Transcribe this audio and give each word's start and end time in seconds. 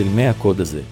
של 0.00 0.08
100 0.08 0.30
הקוד 0.30 0.60
הזה. 0.60 0.82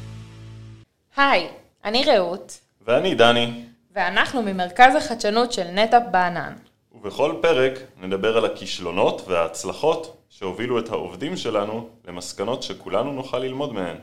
היי, 1.17 1.49
אני 1.85 2.05
רעות, 2.05 2.61
ואני 2.87 3.15
דני, 3.15 3.65
ואנחנו 3.95 4.43
ממרכז 4.43 4.95
החדשנות 4.95 5.53
של 5.53 5.65
נטאפ 5.65 6.03
בענן. 6.11 6.53
ובכל 6.93 7.35
פרק 7.43 7.73
נדבר 8.01 8.37
על 8.37 8.45
הכישלונות 8.45 9.23
וההצלחות 9.29 10.17
שהובילו 10.29 10.79
את 10.79 10.89
העובדים 10.89 11.37
שלנו 11.37 11.89
למסקנות 12.09 12.63
שכולנו 12.63 13.13
נוכל 13.13 13.39
ללמוד 13.39 13.73
מהן. 13.73 13.97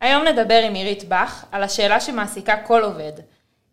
היום 0.00 0.24
נדבר 0.24 0.62
עם 0.66 0.74
עירית 0.74 1.08
בך 1.08 1.44
על 1.52 1.62
השאלה 1.62 2.00
שמעסיקה 2.00 2.56
כל 2.66 2.82
עובד, 2.82 3.12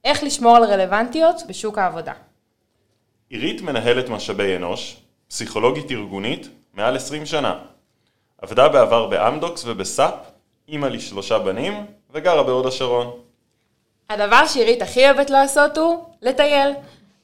איך 0.03 0.23
לשמור 0.23 0.55
על 0.55 0.63
רלוונטיות 0.63 1.41
בשוק 1.47 1.77
העבודה. 1.77 2.13
עירית 3.29 3.61
מנהלת 3.61 4.09
משאבי 4.09 4.55
אנוש, 4.55 4.97
פסיכולוגית 5.27 5.91
ארגונית, 5.91 6.49
מעל 6.73 6.95
20 6.95 7.25
שנה. 7.25 7.59
עבדה 8.43 8.69
בעבר 8.69 9.07
באמדוקס 9.07 9.65
ובסאפ, 9.65 10.13
אימא 10.67 10.85
לשלושה 10.85 11.39
בנים, 11.39 11.85
וגרה 12.13 12.43
בהוד 12.43 12.65
השרון. 12.65 13.11
הדבר 14.09 14.47
שעירית 14.47 14.81
הכי 14.81 15.05
אוהבת 15.05 15.29
לעשות 15.29 15.77
הוא 15.77 16.05
לטייל. 16.21 16.73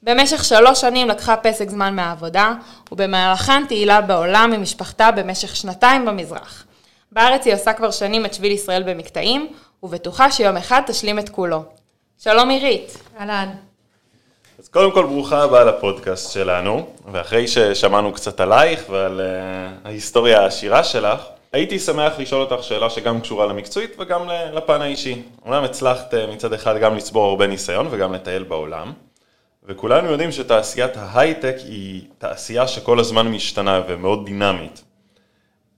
במשך 0.02 0.44
שלוש 0.44 0.80
שנים 0.80 1.08
לקחה 1.08 1.36
פסק 1.36 1.70
זמן 1.70 1.96
מהעבודה, 1.96 2.54
ובמהלכן 2.92 3.66
תהילה 3.68 4.00
בעולם 4.00 4.52
עם 4.54 4.62
משפחתה 4.62 5.10
במשך 5.10 5.56
שנתיים 5.56 6.04
במזרח. 6.04 6.66
בארץ 7.12 7.46
היא 7.46 7.54
עושה 7.54 7.72
כבר 7.72 7.90
שנים 7.90 8.26
את 8.26 8.34
שביל 8.34 8.52
ישראל 8.52 8.82
במקטעים, 8.82 9.52
ובטוחה 9.82 10.30
שיום 10.30 10.56
אחד 10.56 10.82
תשלים 10.86 11.18
את 11.18 11.28
כולו. 11.28 11.64
שלום 12.18 12.50
עירית. 12.50 12.98
אהלן. 13.20 13.48
אז 14.58 14.68
קודם 14.68 14.92
כל 14.92 15.06
ברוכה 15.06 15.42
הבאה 15.42 15.64
לפודקאסט 15.64 16.32
שלנו, 16.32 16.86
ואחרי 17.12 17.48
ששמענו 17.48 18.12
קצת 18.12 18.40
עלייך 18.40 18.84
ועל 18.90 19.20
uh, 19.20 19.88
ההיסטוריה 19.88 20.40
העשירה 20.40 20.84
שלך, 20.84 21.20
הייתי 21.52 21.78
שמח 21.78 22.18
לשאול 22.18 22.40
אותך 22.40 22.64
שאלה 22.64 22.90
שגם 22.90 23.20
קשורה 23.20 23.46
למקצועית 23.46 23.96
וגם 23.98 24.28
לפן 24.52 24.82
האישי. 24.82 25.22
אומנם 25.44 25.64
הצלחת 25.64 26.14
uh, 26.14 26.16
מצד 26.32 26.52
אחד 26.52 26.80
גם 26.80 26.96
לצבור 26.96 27.24
הרבה 27.24 27.46
ניסיון 27.46 27.88
וגם 27.90 28.12
לטייל 28.12 28.42
בעולם, 28.42 28.92
וכולנו 29.64 30.10
יודעים 30.10 30.32
שתעשיית 30.32 30.96
ההייטק 30.96 31.56
היא 31.64 32.02
תעשייה 32.18 32.68
שכל 32.68 33.00
הזמן 33.00 33.28
משתנה 33.28 33.82
ומאוד 33.88 34.26
דינמית. 34.26 34.84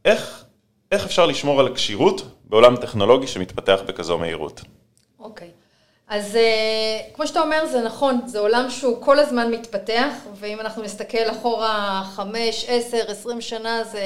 איך, 0.05 0.45
איך 0.92 1.05
אפשר 1.05 1.27
לשמור 1.27 1.61
על 1.61 1.75
כשירות 1.75 2.23
בעולם 2.45 2.77
טכנולוגי 2.77 3.27
שמתפתח 3.27 3.81
בכזו 3.86 4.19
מהירות? 4.19 4.62
אז 6.13 6.35
uh, 6.35 7.15
כמו 7.17 7.27
שאתה 7.27 7.41
אומר, 7.41 7.67
זה 7.67 7.83
נכון, 7.83 8.21
זה 8.27 8.39
עולם 8.39 8.71
שהוא 8.71 9.03
כל 9.03 9.19
הזמן 9.19 9.51
מתפתח, 9.51 10.15
ואם 10.35 10.61
אנחנו 10.61 10.83
נסתכל 10.83 11.31
אחורה 11.31 12.03
חמש, 12.15 12.65
עשר, 12.69 13.05
עשרים 13.09 13.41
שנה, 13.41 13.85
זה 13.85 14.03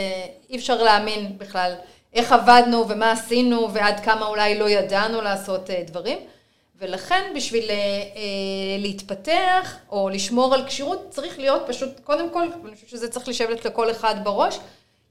אי 0.51 0.57
אפשר 0.57 0.83
להאמין 0.83 1.39
בכלל 1.39 1.73
איך 2.15 2.33
עבדנו 2.33 2.89
ומה 2.89 3.13
עשינו 3.13 3.73
ועד 3.73 4.01
כמה 4.01 4.27
אולי 4.27 4.59
לא 4.59 4.69
ידענו 4.69 5.21
לעשות 5.21 5.71
uh, 5.71 5.73
דברים. 5.87 6.19
ולכן 6.79 7.33
בשביל 7.37 7.65
uh, 7.65 8.19
להתפתח 8.79 9.77
או 9.91 10.09
לשמור 10.09 10.55
על 10.55 10.67
כשירות, 10.67 11.07
צריך 11.11 11.39
להיות 11.39 11.63
פשוט, 11.67 12.01
קודם 12.05 12.31
כל, 12.31 12.43
אני 12.43 12.75
חושבת 12.75 12.89
שזה 12.89 13.09
צריך 13.09 13.29
לשבת 13.29 13.65
לכל 13.65 13.91
אחד 13.91 14.15
בראש, 14.25 14.59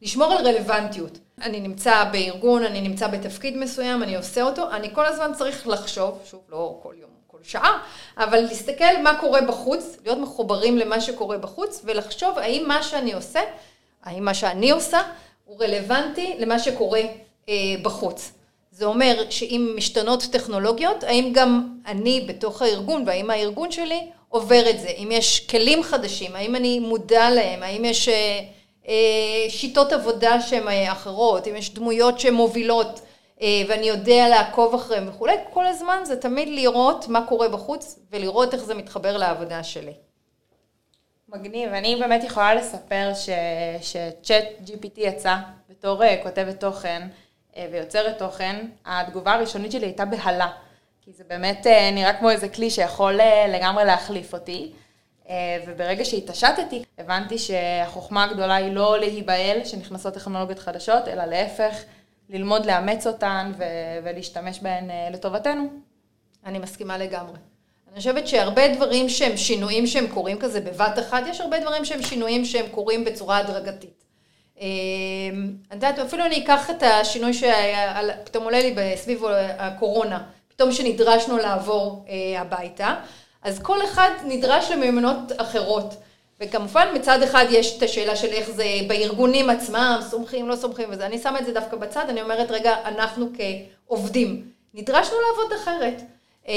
לשמור 0.02 0.34
על 0.34 0.48
רלוונטיות. 0.48 1.18
אני 1.42 1.60
נמצא 1.60 2.04
בארגון, 2.04 2.64
אני 2.64 2.82
נמצא 2.82 3.08
בתפקיד 3.08 3.58
מסוים, 3.58 4.04
אני 4.04 4.16
עושה 4.16 4.42
אותו, 4.42 4.72
אני 4.72 4.94
כל 4.94 5.06
הזמן 5.06 5.32
צריך 5.38 5.68
לחשוב, 5.68 6.20
שוב, 6.26 6.42
לא 6.50 6.80
כל 6.84 6.94
יום, 7.02 7.10
כל 7.28 7.38
שעה, 7.44 7.80
אבל 8.18 8.40
להסתכל 8.40 9.02
מה 9.04 9.20
קורה 9.20 9.42
בחוץ, 9.42 9.98
להיות 10.04 10.18
מחוברים 10.18 10.78
למה 10.78 11.02
שקורה 11.02 11.38
בחוץ, 11.38 11.82
ולחשוב 11.84 12.38
האם 12.38 12.64
מה 12.68 12.84
שאני 12.84 13.14
עושה, 13.14 13.40
האם 14.04 14.26
מה 14.26 14.34
שאני 14.34 14.72
עושה, 14.72 15.02
הוא 15.46 15.64
רלוונטי 15.64 16.36
למה 16.40 16.60
שקורה 16.60 17.02
אה, 17.50 17.54
בחוץ. 17.82 18.32
זה 18.72 18.86
אומר 18.86 19.24
שאם 19.30 19.74
משתנות 19.76 20.24
טכנולוגיות, 20.32 21.04
האם 21.04 21.32
גם 21.34 21.70
אני 21.88 22.26
בתוך 22.28 22.62
הארגון, 22.62 23.04
והאם 23.06 23.30
הארגון 23.30 23.72
שלי 23.72 24.08
עובר 24.30 24.70
את 24.70 24.80
זה, 24.80 24.88
אם 24.88 25.10
יש 25.12 25.48
כלים 25.48 25.84
חדשים, 25.84 26.36
האם 26.36 26.56
אני 26.56 26.80
מודע 26.80 27.30
להם, 27.30 27.64
האם 27.64 27.86
יש... 27.86 28.10
אה, 28.10 28.55
שיטות 29.50 29.94
עבודה 29.94 30.42
שהן 30.42 30.68
אה, 30.68 30.92
אחרות, 30.92 31.48
אם 31.48 31.56
יש 31.56 31.74
דמויות 31.74 32.20
שהן 32.20 32.34
מובילות 32.34 33.02
אה, 33.42 33.48
ואני 33.68 33.86
יודע 33.86 34.28
לעקוב 34.30 34.76
אחריהן 34.76 35.10
וכולי, 35.10 35.34
כל 35.54 35.66
הזמן 35.66 35.98
זה 36.04 36.22
תמיד 36.22 36.48
לראות 36.48 37.08
מה 37.08 37.26
קורה 37.28 37.50
בחוץ 37.50 38.00
ולראות 38.12 38.54
איך 38.54 38.64
זה 38.64 38.74
מתחבר 38.74 39.18
לעבודה 39.18 39.64
שלי. 39.64 39.94
מגניב, 41.30 41.74
אני 41.74 41.96
באמת 41.96 42.24
יכולה 42.24 42.56
לספר 42.56 43.12
שצ'אט 43.82 44.46
GPT 44.66 44.98
יצא 44.98 45.36
בתור 45.70 46.02
כותבת 46.24 46.60
תוכן 46.60 47.08
ויוצרת 47.72 48.18
תוכן, 48.18 48.66
התגובה 48.86 49.34
הראשונית 49.34 49.72
שלי 49.72 49.86
הייתה 49.86 50.06
בהלה, 50.06 50.48
כי 51.02 51.12
זה 51.14 51.24
באמת 51.28 51.68
נראה 51.94 52.14
כמו 52.14 52.30
איזה 52.30 52.50
כלי 52.50 52.70
שיכול 52.70 53.20
לגמרי 53.48 53.86
להחליף 53.86 54.34
אותי. 54.34 54.72
אה, 55.30 55.58
וברגע 55.68 56.06
שהתעשתתי, 56.06 56.84
הבנתי 56.98 57.38
שהחוכמה 57.38 58.24
הגדולה 58.24 58.56
היא 58.56 58.72
לא 58.72 59.00
להיבהל 59.00 59.64
שנכנסות 59.64 60.14
טכנולוגיות 60.14 60.60
חדשות, 60.60 61.08
אלא 61.08 61.26
להפך, 61.26 61.84
ללמוד 62.30 62.66
לאמץ 62.66 63.08
אותן 63.08 63.52
ולהשתמש 64.04 64.60
בהן 64.60 64.90
אה, 64.90 65.10
לטובתנו. 65.12 65.64
אני 66.46 66.60
מסכימה 66.60 66.98
לגמרי. 66.98 67.38
אני 67.92 67.98
חושבת 67.98 68.28
שהרבה 68.28 68.68
דברים 68.68 69.10
שהם 69.10 69.38
שינויים 69.38 69.88
שהם 69.88 70.08
קורים 70.08 70.40
כזה 70.40 70.62
בבת 70.62 71.00
אחת, 71.00 71.24
יש 71.28 71.42
הרבה 71.42 71.60
דברים 71.60 71.86
שהם 71.86 72.04
שינויים 72.04 72.46
שהם 72.46 72.66
קורים 72.72 73.06
בצורה 73.06 73.38
הדרגתית. 73.38 74.04
אה, 74.62 74.66
אני 75.72 75.76
יודעת, 75.76 76.00
אפילו 76.00 76.26
אני 76.26 76.44
אקח 76.44 76.70
את 76.70 76.84
השינוי 76.84 77.32
שפתאום 77.34 78.44
עולה 78.44 78.60
לי 78.60 78.76
סביב 78.96 79.24
הקורונה, 79.58 80.24
פתאום 80.48 80.72
שנדרשנו 80.72 81.38
לעבור 81.38 82.06
הביתה. 82.38 82.96
אז 83.46 83.60
כל 83.60 83.84
אחד 83.84 84.10
נדרש 84.26 84.72
למיומנות 84.72 85.32
אחרות. 85.38 85.94
וכמובן 86.40 86.88
מצד 86.96 87.22
אחד 87.22 87.46
יש 87.50 87.78
את 87.78 87.84
השאלה 87.84 88.16
של 88.16 88.28
איך 88.28 88.50
זה 88.50 88.66
בארגונים 88.88 89.50
עצמם, 89.50 90.00
סומכים, 90.10 90.50
לא 90.50 90.56
סומכים 90.56 90.90
וזה, 90.92 91.06
אני 91.06 91.20
שמה 91.20 91.40
את 91.40 91.46
זה 91.46 91.54
דווקא 91.54 91.78
בצד, 91.78 92.06
אני 92.10 92.22
אומרת 92.22 92.52
רגע, 92.52 92.76
אנחנו 92.86 93.30
כעובדים, 93.38 94.50
נדרשנו 94.74 95.16
לעבוד 95.28 95.54
אחרת. 95.54 96.02
אה, 96.48 96.54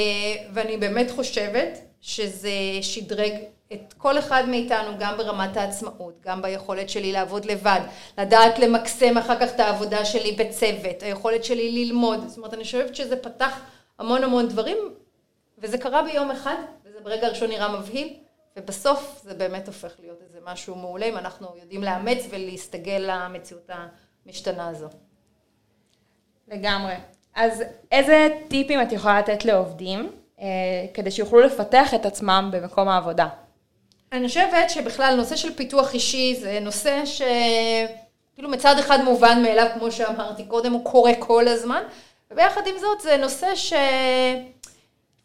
ואני 0.53 0.77
באמת 0.77 1.11
חושבת 1.11 1.79
שזה 2.01 2.49
שדרג 2.81 3.33
את 3.73 3.93
כל 3.97 4.19
אחד 4.19 4.43
מאיתנו, 4.47 4.91
גם 4.99 5.17
ברמת 5.17 5.57
העצמאות, 5.57 6.13
גם 6.25 6.41
ביכולת 6.41 6.89
שלי 6.89 7.11
לעבוד 7.11 7.45
לבד, 7.45 7.79
לדעת 8.17 8.59
למקסם 8.59 9.17
אחר 9.17 9.39
כך 9.39 9.55
את 9.55 9.59
העבודה 9.59 10.05
שלי 10.05 10.31
בצוות, 10.31 11.03
היכולת 11.03 11.43
שלי 11.43 11.71
ללמוד, 11.71 12.27
זאת 12.27 12.37
אומרת, 12.37 12.53
אני 12.53 12.63
חושבת 12.63 12.95
שזה 12.95 13.15
פתח 13.15 13.59
המון 13.99 14.23
המון 14.23 14.47
דברים, 14.47 14.77
וזה 15.61 15.77
קרה 15.77 16.03
ביום 16.03 16.31
אחד, 16.31 16.55
זה 16.99 17.05
ברגע 17.05 17.27
הראשון 17.27 17.49
נראה 17.49 17.79
מבהיל, 17.79 18.13
ובסוף 18.57 19.21
זה 19.23 19.33
באמת 19.33 19.67
הופך 19.67 19.93
להיות 19.99 20.21
איזה 20.21 20.39
משהו 20.45 20.75
מעולה, 20.75 21.05
אם 21.05 21.17
אנחנו 21.17 21.47
יודעים 21.61 21.83
לאמץ 21.83 22.25
ולהסתגל 22.29 23.03
למציאות 23.07 23.69
המשתנה 24.25 24.67
הזו. 24.67 24.87
לגמרי. 26.47 26.93
אז 27.35 27.63
איזה 27.91 28.27
טיפים 28.47 28.81
את 28.81 28.91
יכולה 28.91 29.19
לתת 29.19 29.45
לעובדים 29.45 30.11
אה, 30.39 30.45
כדי 30.93 31.11
שיוכלו 31.11 31.39
לפתח 31.39 31.93
את 31.93 32.05
עצמם 32.05 32.49
במקום 32.53 32.87
העבודה? 32.87 33.27
אני 34.11 34.27
חושבת 34.27 34.69
שבכלל 34.69 35.15
נושא 35.15 35.35
של 35.35 35.55
פיתוח 35.55 35.93
אישי 35.93 36.35
זה 36.35 36.59
נושא 36.61 37.05
שכאילו 37.05 38.49
מצד 38.49 38.75
אחד 38.79 39.03
מובן 39.03 39.43
מאליו, 39.43 39.67
כמו 39.73 39.91
שאמרתי 39.91 40.45
קודם, 40.45 40.71
הוא 40.71 40.85
קורה 40.85 41.11
כל 41.19 41.47
הזמן, 41.47 41.83
וביחד 42.31 42.67
עם 42.67 42.77
זאת 42.77 43.01
זה 43.01 43.17
נושא 43.17 43.55
ש... 43.55 43.73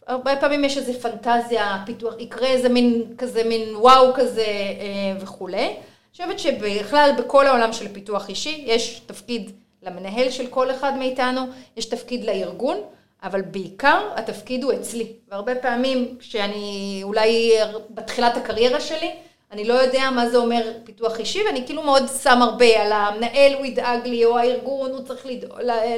הרבה 0.06 0.36
פעמים 0.36 0.64
יש 0.64 0.78
איזו 0.78 0.92
פנטזיה, 0.92 1.82
פיתוח, 1.86 2.14
יקרה 2.18 2.48
איזה 2.48 2.68
מין 2.68 3.02
כזה, 3.18 3.44
מין 3.44 3.76
וואו 3.76 4.14
כזה 4.14 4.44
אה, 4.44 5.16
וכולי. 5.20 5.66
אני 5.66 5.76
חושבת 6.12 6.38
שבכלל 6.38 7.10
בכל 7.18 7.46
העולם 7.46 7.72
של 7.72 7.92
פיתוח 7.92 8.28
אישי 8.28 8.64
יש 8.66 9.00
תפקיד 9.06 9.50
למנהל 9.82 10.30
של 10.30 10.46
כל 10.46 10.70
אחד 10.70 10.96
מאיתנו, 10.96 11.40
יש 11.76 11.84
תפקיד 11.84 12.24
לארגון, 12.24 12.80
אבל 13.22 13.42
בעיקר 13.42 14.08
התפקיד 14.16 14.64
הוא 14.64 14.72
אצלי. 14.72 15.12
והרבה 15.28 15.54
פעמים 15.54 16.16
כשאני 16.18 17.00
אולי 17.02 17.52
בתחילת 17.90 18.36
הקריירה 18.36 18.80
שלי, 18.80 19.10
אני 19.52 19.64
לא 19.64 19.74
יודע 19.74 20.10
מה 20.10 20.28
זה 20.28 20.36
אומר 20.36 20.72
פיתוח 20.84 21.18
אישי, 21.18 21.42
ואני 21.46 21.66
כאילו 21.66 21.82
מאוד 21.82 22.02
שם 22.22 22.42
הרבה 22.42 22.82
על 22.82 22.92
המנהל, 22.92 23.54
הוא 23.54 23.66
ידאג 23.66 24.06
לי, 24.06 24.24
או 24.24 24.38
הארגון, 24.38 24.90
הוא 24.90 25.00
צריך 25.00 25.26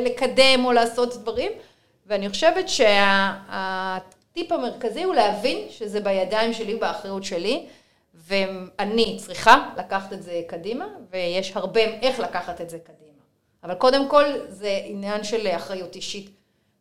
לקדם 0.04 0.64
או 0.64 0.72
לעשות 0.72 1.14
דברים. 1.14 1.52
ואני 2.06 2.28
חושבת 2.28 2.68
שהטיפ 2.68 4.52
המרכזי 4.52 5.02
הוא 5.02 5.14
להבין 5.14 5.58
שזה 5.70 6.00
בידיים 6.00 6.52
שלי 6.52 6.74
ובאחריות 6.74 7.24
שלי, 7.24 7.66
ואני 8.14 9.16
צריכה 9.20 9.70
לקחת 9.76 10.12
את 10.12 10.22
זה 10.22 10.42
קדימה, 10.46 10.86
ויש 11.10 11.56
הרבה 11.56 11.80
איך 11.80 12.20
לקחת 12.20 12.60
את 12.60 12.70
זה 12.70 12.78
קדימה. 12.78 13.06
אבל 13.64 13.74
קודם 13.74 14.08
כל 14.08 14.24
זה 14.48 14.80
עניין 14.84 15.24
של 15.24 15.48
אחריות 15.56 15.96
אישית. 15.96 16.30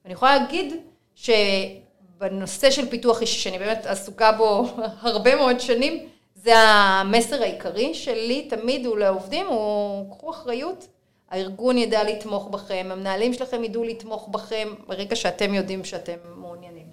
אני 0.06 0.13
יכולה 0.13 0.38
להגיד 0.38 0.74
שבנושא 1.16 2.72
של 2.72 2.89
פיתוח 2.89 3.22
אישי, 3.22 3.39
שאני 3.39 3.60
באמת 3.60 3.86
עסוקה 3.86 4.31
בו 4.31 4.66
הרבה 5.01 5.36
מאוד 5.36 5.60
שנים, 5.60 6.10
זה 6.36 6.57
המסר 6.57 7.42
העיקרי 7.42 7.94
שלי 7.94 8.48
תמיד 8.50 8.86
הוא 8.86 8.98
לעובדים, 8.98 9.45
הוא 9.48 10.12
קחו 10.12 10.31
אחריות 10.31 10.88
הארגון 11.31 11.77
ידע 11.77 12.04
לתמוך 12.04 12.48
בכם, 12.48 12.88
המנהלים 12.92 13.33
שלכם 13.33 13.63
ידעו 13.63 13.83
לתמוך 13.83 14.27
בכם 14.31 14.74
ברגע 14.88 15.16
שאתם 15.16 15.54
יודעים 15.54 15.86
שאתם 15.86 16.18
מעוניינים. 16.36 16.86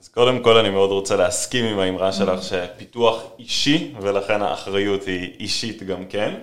אז 0.00 0.08
קודם 0.08 0.42
כל 0.42 0.56
אני 0.56 0.70
מאוד 0.70 0.90
רוצה 0.90 1.16
להסכים 1.16 1.64
עם 1.64 1.78
האמרה 1.78 2.12
שלך 2.12 2.42
שפיתוח 2.42 3.22
אישי 3.38 3.94
ולכן 4.00 4.42
האחריות 4.42 5.04
היא 5.04 5.36
אישית 5.40 5.82
גם 5.82 6.06
כן, 6.06 6.34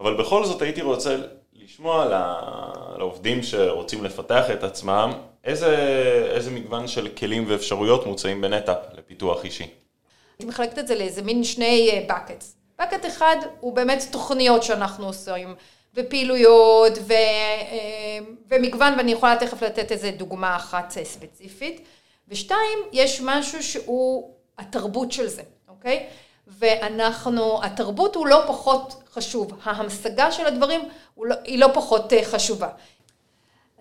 אבל 0.00 0.16
בכל 0.16 0.44
זאת 0.44 0.62
הייתי 0.62 0.82
רוצה 0.82 1.16
לשמוע 1.52 2.02
על 2.02 2.12
העובדים 3.00 3.42
שרוצים 3.42 4.04
לפתח 4.04 4.44
את 4.52 4.64
עצמם, 4.64 5.12
איזה, 5.44 5.76
איזה 6.34 6.50
מגוון 6.50 6.88
של 6.88 7.08
כלים 7.08 7.44
ואפשרויות 7.48 8.06
מוצאים 8.06 8.40
בנטאפ 8.40 8.78
לפיתוח 8.98 9.44
אישי. 9.44 9.66
אני 10.40 10.48
מחלקת 10.48 10.78
את 10.78 10.86
זה 10.86 10.94
לאיזה 10.94 11.22
מין 11.22 11.44
שני 11.44 12.06
buckets. 12.08 12.44
אה, 12.80 12.90
bucket 12.90 13.06
אחד 13.06 13.36
הוא 13.60 13.76
באמת 13.76 14.04
תוכניות 14.10 14.62
שאנחנו 14.62 15.06
עושים, 15.06 15.54
ופעילויות, 15.94 16.92
ו, 17.06 17.12
אה, 17.12 18.18
ומגוון, 18.50 18.94
ואני 18.96 19.12
יכולה 19.12 19.36
תכף 19.40 19.62
לתת 19.62 19.92
איזה 19.92 20.10
דוגמה 20.10 20.56
אחת 20.56 20.94
אה, 20.96 21.04
ספציפית. 21.04 21.80
ושתיים, 22.28 22.78
יש 22.92 23.20
משהו 23.24 23.62
שהוא 23.62 24.30
התרבות 24.58 25.12
של 25.12 25.26
זה, 25.26 25.42
אוקיי? 25.68 26.06
ואנחנו, 26.46 27.64
התרבות 27.64 28.16
הוא 28.16 28.26
לא 28.26 28.42
פחות 28.46 29.02
חשוב, 29.12 29.52
ההמשגה 29.62 30.32
של 30.32 30.46
הדברים 30.46 30.80
לא, 31.18 31.36
היא 31.44 31.58
לא 31.58 31.68
פחות 31.74 32.12
חשובה. 32.24 32.68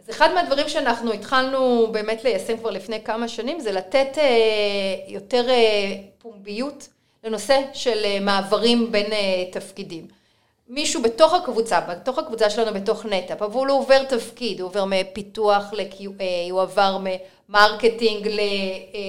אז 0.03 0.09
אחד 0.09 0.33
מהדברים 0.33 0.69
שאנחנו 0.69 1.13
התחלנו 1.13 1.87
באמת 1.91 2.23
ליישם 2.23 2.57
כבר 2.57 2.69
לפני 2.69 3.03
כמה 3.03 3.27
שנים 3.27 3.59
זה 3.59 3.71
לתת 3.71 4.17
אה, 4.17 4.23
יותר 5.07 5.49
אה, 5.49 5.95
פומביות 6.17 6.87
לנושא 7.23 7.61
של 7.73 8.05
אה, 8.05 8.19
מעברים 8.19 8.91
בין 8.91 9.11
תפקידים. 9.51 10.07
מישהו 10.67 11.01
בתוך 11.01 11.33
הקבוצה, 11.33 11.81
בתוך 11.81 12.19
הקבוצה 12.19 12.49
שלנו 12.49 12.73
בתוך 12.73 13.05
נטאפ, 13.05 13.41
אבל 13.41 13.67
הוא 13.67 13.79
עובר 13.79 14.03
תפקיד, 14.03 14.61
הוא 14.61 14.69
עובר 14.69 14.85
מפיתוח, 14.85 15.63
הוא 16.51 16.61
עבר 16.61 16.97
מ 17.49 17.57
marketing 17.57 18.29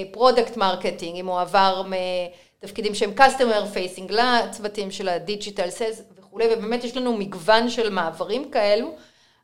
ל 0.09 0.15
product 0.15 0.57
marketing, 0.57 1.17
אם 1.17 1.27
הוא 1.27 1.39
עבר 1.39 1.83
מתפקידים 2.63 2.95
שהם 2.95 3.13
customer 3.17 3.75
facing 3.75 4.11
לצוותים 4.11 4.91
של 4.91 5.09
ה 5.09 5.17
digital 5.17 5.69
sales 5.69 6.03
וכולי, 6.17 6.45
ובאמת 6.53 6.83
יש 6.83 6.97
לנו 6.97 7.17
מגוון 7.17 7.69
של 7.69 7.89
מעברים 7.89 8.51
כאלו. 8.51 8.95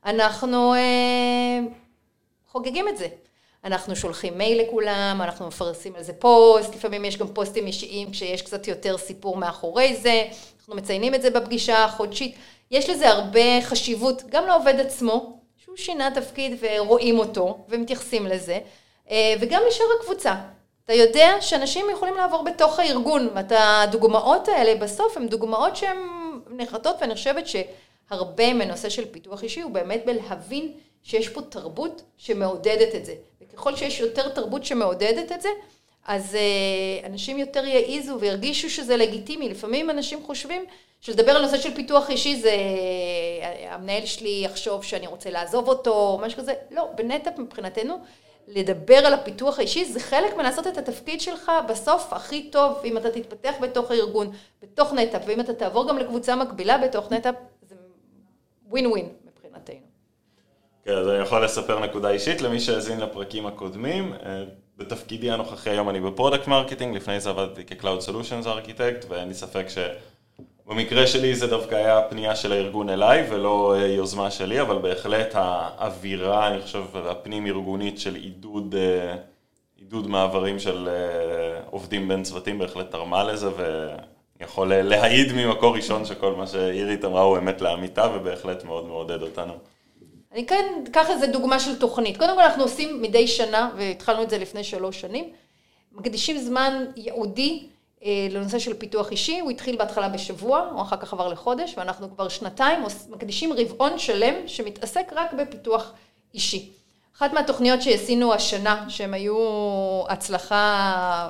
אנחנו 0.06 0.74
אה, 0.74 1.60
חוגגים 2.52 2.88
את 2.88 2.98
זה. 2.98 3.07
אנחנו 3.64 3.96
שולחים 3.96 4.38
מייל 4.38 4.62
לכולם, 4.62 5.19
אנחנו 5.22 5.48
מפרסמים 5.48 5.95
על 5.96 6.04
זה 6.04 6.14
פוסט, 6.14 6.75
לפעמים 6.75 7.06
יש 7.06 7.18
גם 7.18 7.28
פוסטים 7.28 7.68
אישיים 7.68 8.12
כשיש 8.12 8.42
קצת 8.42 8.68
יותר 8.68 8.98
סיפור 8.98 9.38
מאחורי 9.38 9.96
זה, 9.96 10.24
אנחנו 10.71 10.83
מציינים 10.83 11.15
את 11.15 11.21
זה 11.21 11.29
בפגישה 11.29 11.83
החודשית. 11.83 12.35
יש 12.71 12.89
לזה 12.89 13.09
הרבה 13.09 13.62
חשיבות, 13.62 14.23
גם 14.29 14.47
לעובד 14.47 14.79
עצמו, 14.79 15.39
שהוא 15.57 15.77
שינה 15.77 16.09
תפקיד 16.15 16.57
ורואים 16.62 17.19
אותו 17.19 17.57
ומתייחסים 17.69 18.27
לזה, 18.27 18.59
אה, 19.09 19.33
וגם 19.39 19.62
לשאר 19.68 19.85
הקבוצה. 20.00 20.35
אתה 20.85 20.94
יודע 20.94 21.35
שאנשים 21.41 21.85
יכולים 21.94 22.15
לעבור 22.15 22.44
בתוך 22.44 22.79
הארגון, 22.79 23.29
והדוגמאות 23.50 24.47
האלה 24.47 24.75
בסוף 24.75 25.18
הן 25.18 25.27
דוגמאות 25.27 25.75
שהן 25.75 25.97
נחרטות, 26.50 26.95
ואני 27.01 27.15
חושבת 27.15 27.47
ש... 27.47 27.56
הרבה 28.09 28.53
מנושא 28.53 28.89
של 28.89 29.06
פיתוח 29.12 29.44
אישי 29.44 29.62
הוא 29.62 29.71
באמת 29.71 30.06
בלהבין 30.06 30.71
שיש 31.03 31.29
פה 31.29 31.41
תרבות 31.41 32.01
שמעודדת 32.18 32.95
את 32.95 33.06
זה. 33.06 33.13
וככל 33.41 33.75
שיש 33.75 34.00
יותר 34.00 34.29
תרבות 34.29 34.65
שמעודדת 34.65 35.31
את 35.31 35.41
זה, 35.41 35.50
אז 36.07 36.36
אה, 36.36 37.07
אנשים 37.07 37.38
יותר 37.38 37.65
יעיזו 37.65 38.18
וירגישו 38.19 38.69
שזה 38.69 38.98
לגיטימי. 38.98 39.50
לפעמים 39.50 39.89
אנשים 39.89 40.24
חושבים 40.24 40.65
שלדבר 41.01 41.31
על 41.31 41.42
נושא 41.42 41.57
של 41.57 41.75
פיתוח 41.75 42.09
אישי 42.09 42.36
זה 42.36 42.50
אה, 42.50 43.75
המנהל 43.75 44.06
שלי 44.06 44.42
יחשוב 44.45 44.83
שאני 44.83 45.07
רוצה 45.07 45.30
לעזוב 45.30 45.68
אותו 45.68 45.92
או 45.92 46.19
משהו 46.21 46.39
כזה. 46.39 46.53
לא, 46.71 46.88
בנטאפ 46.95 47.39
מבחינתנו 47.39 48.00
לדבר 48.48 48.98
על 48.98 49.13
הפיתוח 49.13 49.59
האישי 49.59 49.86
זה 49.86 50.00
חלק 50.00 50.38
מלעשות 50.38 50.68
את 50.68 50.77
התפקיד 50.77 51.21
שלך 51.21 51.51
בסוף 51.69 52.13
הכי 52.13 52.50
טוב 52.51 52.80
אם 52.86 52.97
אתה 52.97 53.12
תתפתח 53.12 53.54
בתוך 53.62 53.92
הארגון, 53.92 54.31
בתוך 54.62 54.94
NetApp, 54.94 55.22
ואם 55.25 55.39
אתה 55.39 55.54
תעבור 55.54 55.89
גם 55.89 55.97
לקבוצה 55.97 56.36
מקבילה 56.36 56.77
בתוך 56.77 57.12
NetApp, 57.12 57.36
win 58.69 58.88
win 58.88 59.10
מבחינתנו. 59.25 59.75
כן, 60.86 60.92
אז 60.92 61.07
אני 61.07 61.18
יכול 61.18 61.45
לספר 61.45 61.80
נקודה 61.80 62.09
אישית 62.09 62.42
למי 62.42 62.59
שהאזין 62.59 63.00
לפרקים 63.00 63.45
הקודמים. 63.45 64.13
אה, 64.81 64.86
בתפקידי 64.86 65.31
הנוכחי 65.31 65.69
היום 65.69 65.89
אני 65.89 66.00
ב 66.00 66.06
product 66.06 66.48
marketing, 66.48 66.95
לפני 66.95 67.19
זה 67.19 67.30
עבדתי 67.30 67.62
כ-Cloud 67.68 68.10
Solutions 68.10 68.45
Architect, 68.45 69.06
ואין 69.10 69.28
לי 69.28 69.33
ספק 69.33 69.66
שבמקרה 69.69 71.07
שלי 71.07 71.36
זה 71.36 71.48
דווקא 71.48 71.75
היה 71.75 72.01
פנייה 72.01 72.36
של 72.36 72.51
הארגון 72.51 72.89
אליי 72.89 73.28
ולא 73.30 73.75
אה, 73.75 73.88
יוזמה 73.88 74.31
שלי, 74.31 74.62
אבל 74.62 74.78
בהחלט 74.78 75.31
האווירה, 75.33 76.48
אני 76.48 76.62
חושב, 76.62 76.83
הפנים 76.94 77.48
ארגונית 77.48 78.00
של 78.00 78.16
עידוד, 78.16 78.75
אה, 78.78 79.16
עידוד 79.78 80.07
מעברים 80.07 80.60
של 80.60 80.89
עובדים 81.69 82.07
בין 82.07 82.24
צוותים 82.24 82.60
בהחלט 82.60 82.92
תרמה 82.92 83.24
לזה, 83.24 83.50
ו... 83.57 83.88
יכול 84.42 84.74
להעיד 84.74 85.33
ממקור 85.33 85.75
ראשון 85.75 86.06
שכל 86.06 86.33
מה 86.33 86.48
שאירית 86.48 87.06
אמרה 87.06 87.22
הוא 87.22 87.38
אמת 87.38 87.62
לאמיתה 87.62 88.07
ובהחלט 88.13 88.63
מאוד 88.63 88.86
מעודד 88.86 89.22
אותנו. 89.22 89.54
אני 90.33 90.45
כן 90.48 90.66
אקח 90.92 91.10
איזה 91.10 91.28
דוגמה 91.28 91.60
של 91.60 91.80
תוכנית. 91.80 92.18
קודם 92.18 92.36
כל 92.36 92.42
אנחנו 92.42 92.63
עושים 92.63 93.01
מדי 93.01 93.28
שנה, 93.28 93.69
והתחלנו 93.78 94.24
את 94.24 94.30
זה 94.30 94.38
לפני 94.38 94.63
שלוש 94.63 95.01
שנים, 95.01 95.30
מקדישים 95.92 96.38
זמן 96.38 96.86
ייעודי 96.95 97.68
אה, 98.04 98.28
לנושא 98.30 98.60
של 98.60 98.74
פיתוח 98.74 99.12
אישי, 99.12 99.39
הוא 99.39 99.51
התחיל 99.51 99.78
בהתחלה 99.78 100.10
בשבוע, 100.10 100.69
או 100.75 100.81
אחר 100.81 100.98
כך 100.98 101.13
עבר 101.13 101.28
לחודש, 101.28 101.74
ואנחנו 101.78 102.16
כבר 102.16 102.30
שנתיים 102.30 102.83
מקדישים 103.10 103.54
רבעון 103.54 104.00
שלם 104.00 104.48
שמתעסק 104.48 105.12
רק 105.16 105.33
בפיתוח 105.33 105.94
אישי. 106.33 106.69
אחת 107.18 107.33
מהתוכניות 107.33 107.81
שעשינו 107.81 108.33
השנה, 108.33 108.86
שהן 108.89 109.13
היו 109.13 109.38
הצלחה 110.10 111.30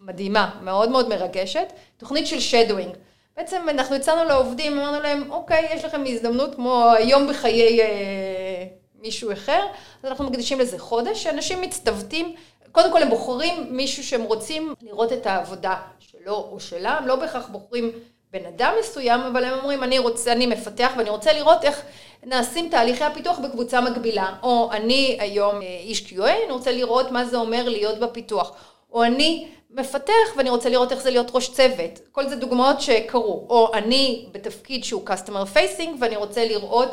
מדהימה, 0.00 0.50
מאוד 0.62 0.90
מאוד 0.90 1.08
מרגשת, 1.08 1.72
תוכנית 1.96 2.26
של 2.26 2.40
שדווינג. 2.40 2.92
בעצם 3.36 3.68
אנחנו 3.68 3.96
הצענו 3.96 4.24
לעובדים, 4.24 4.78
אמרנו 4.78 5.00
להם, 5.00 5.30
אוקיי, 5.30 5.68
יש 5.74 5.84
לכם 5.84 6.04
הזדמנות 6.06 6.54
כמו 6.54 6.92
היום 6.96 7.28
בחיי 7.28 7.80
אה, 7.80 8.66
מישהו 9.00 9.32
אחר, 9.32 9.66
אז 10.02 10.10
אנחנו 10.10 10.24
מקדישים 10.24 10.60
לזה 10.60 10.78
חודש, 10.78 11.22
שאנשים 11.22 11.60
מצטוותים, 11.60 12.34
קודם 12.72 12.92
כל 12.92 13.02
הם 13.02 13.10
בוחרים 13.10 13.66
מישהו 13.70 14.04
שהם 14.04 14.22
רוצים 14.22 14.74
לראות 14.82 15.12
את 15.12 15.26
העבודה 15.26 15.76
שלו 15.98 16.48
או 16.52 16.60
שלה, 16.60 16.90
הם 16.90 17.06
לא 17.06 17.16
בהכרח 17.16 17.48
בוחרים 17.48 17.92
בן 18.32 18.46
אדם 18.46 18.72
מסוים, 18.80 19.20
אבל 19.20 19.44
הם 19.44 19.58
אומרים, 19.58 19.82
אני 19.82 19.98
רוצה, 19.98 20.32
אני 20.32 20.46
מפתח 20.46 20.92
ואני 20.96 21.10
רוצה 21.10 21.32
לראות 21.32 21.64
איך 21.64 21.82
נעשים 22.22 22.68
תהליכי 22.68 23.04
הפיתוח 23.04 23.38
בקבוצה 23.38 23.80
מקבילה. 23.80 24.34
או 24.42 24.70
אני 24.72 25.16
היום 25.20 25.62
אה, 25.62 25.66
איש 25.80 26.06
QA, 26.06 26.24
אני 26.44 26.52
רוצה 26.52 26.72
לראות 26.72 27.10
מה 27.10 27.24
זה 27.24 27.36
אומר 27.36 27.68
להיות 27.68 27.98
בפיתוח. 27.98 28.52
או 28.92 29.04
אני 29.04 29.48
מפתח 29.70 30.36
ואני 30.36 30.50
רוצה 30.50 30.68
לראות 30.68 30.92
איך 30.92 31.02
זה 31.02 31.10
להיות 31.10 31.30
ראש 31.34 31.50
צוות. 31.50 31.98
כל 32.12 32.28
זה 32.28 32.36
דוגמאות 32.36 32.80
שקרו. 32.80 33.46
או 33.48 33.74
אני 33.74 34.26
בתפקיד 34.32 34.84
שהוא 34.84 35.02
customer 35.08 35.56
facing 35.56 35.88
ואני 36.00 36.16
רוצה 36.16 36.44
לראות 36.44 36.88